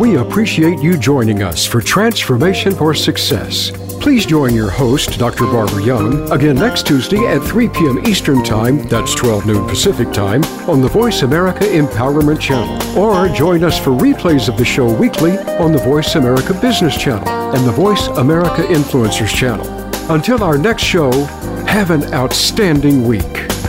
[0.01, 3.71] We appreciate you joining us for Transformation for Success.
[4.01, 5.45] Please join your host, Dr.
[5.45, 7.99] Barbara Young, again next Tuesday at 3 p.m.
[8.07, 12.99] Eastern Time, that's 12 noon Pacific Time, on the Voice America Empowerment Channel.
[12.99, 17.29] Or join us for replays of the show weekly on the Voice America Business Channel
[17.55, 19.69] and the Voice America Influencers Channel.
[20.11, 21.13] Until our next show,
[21.67, 23.60] have an outstanding week.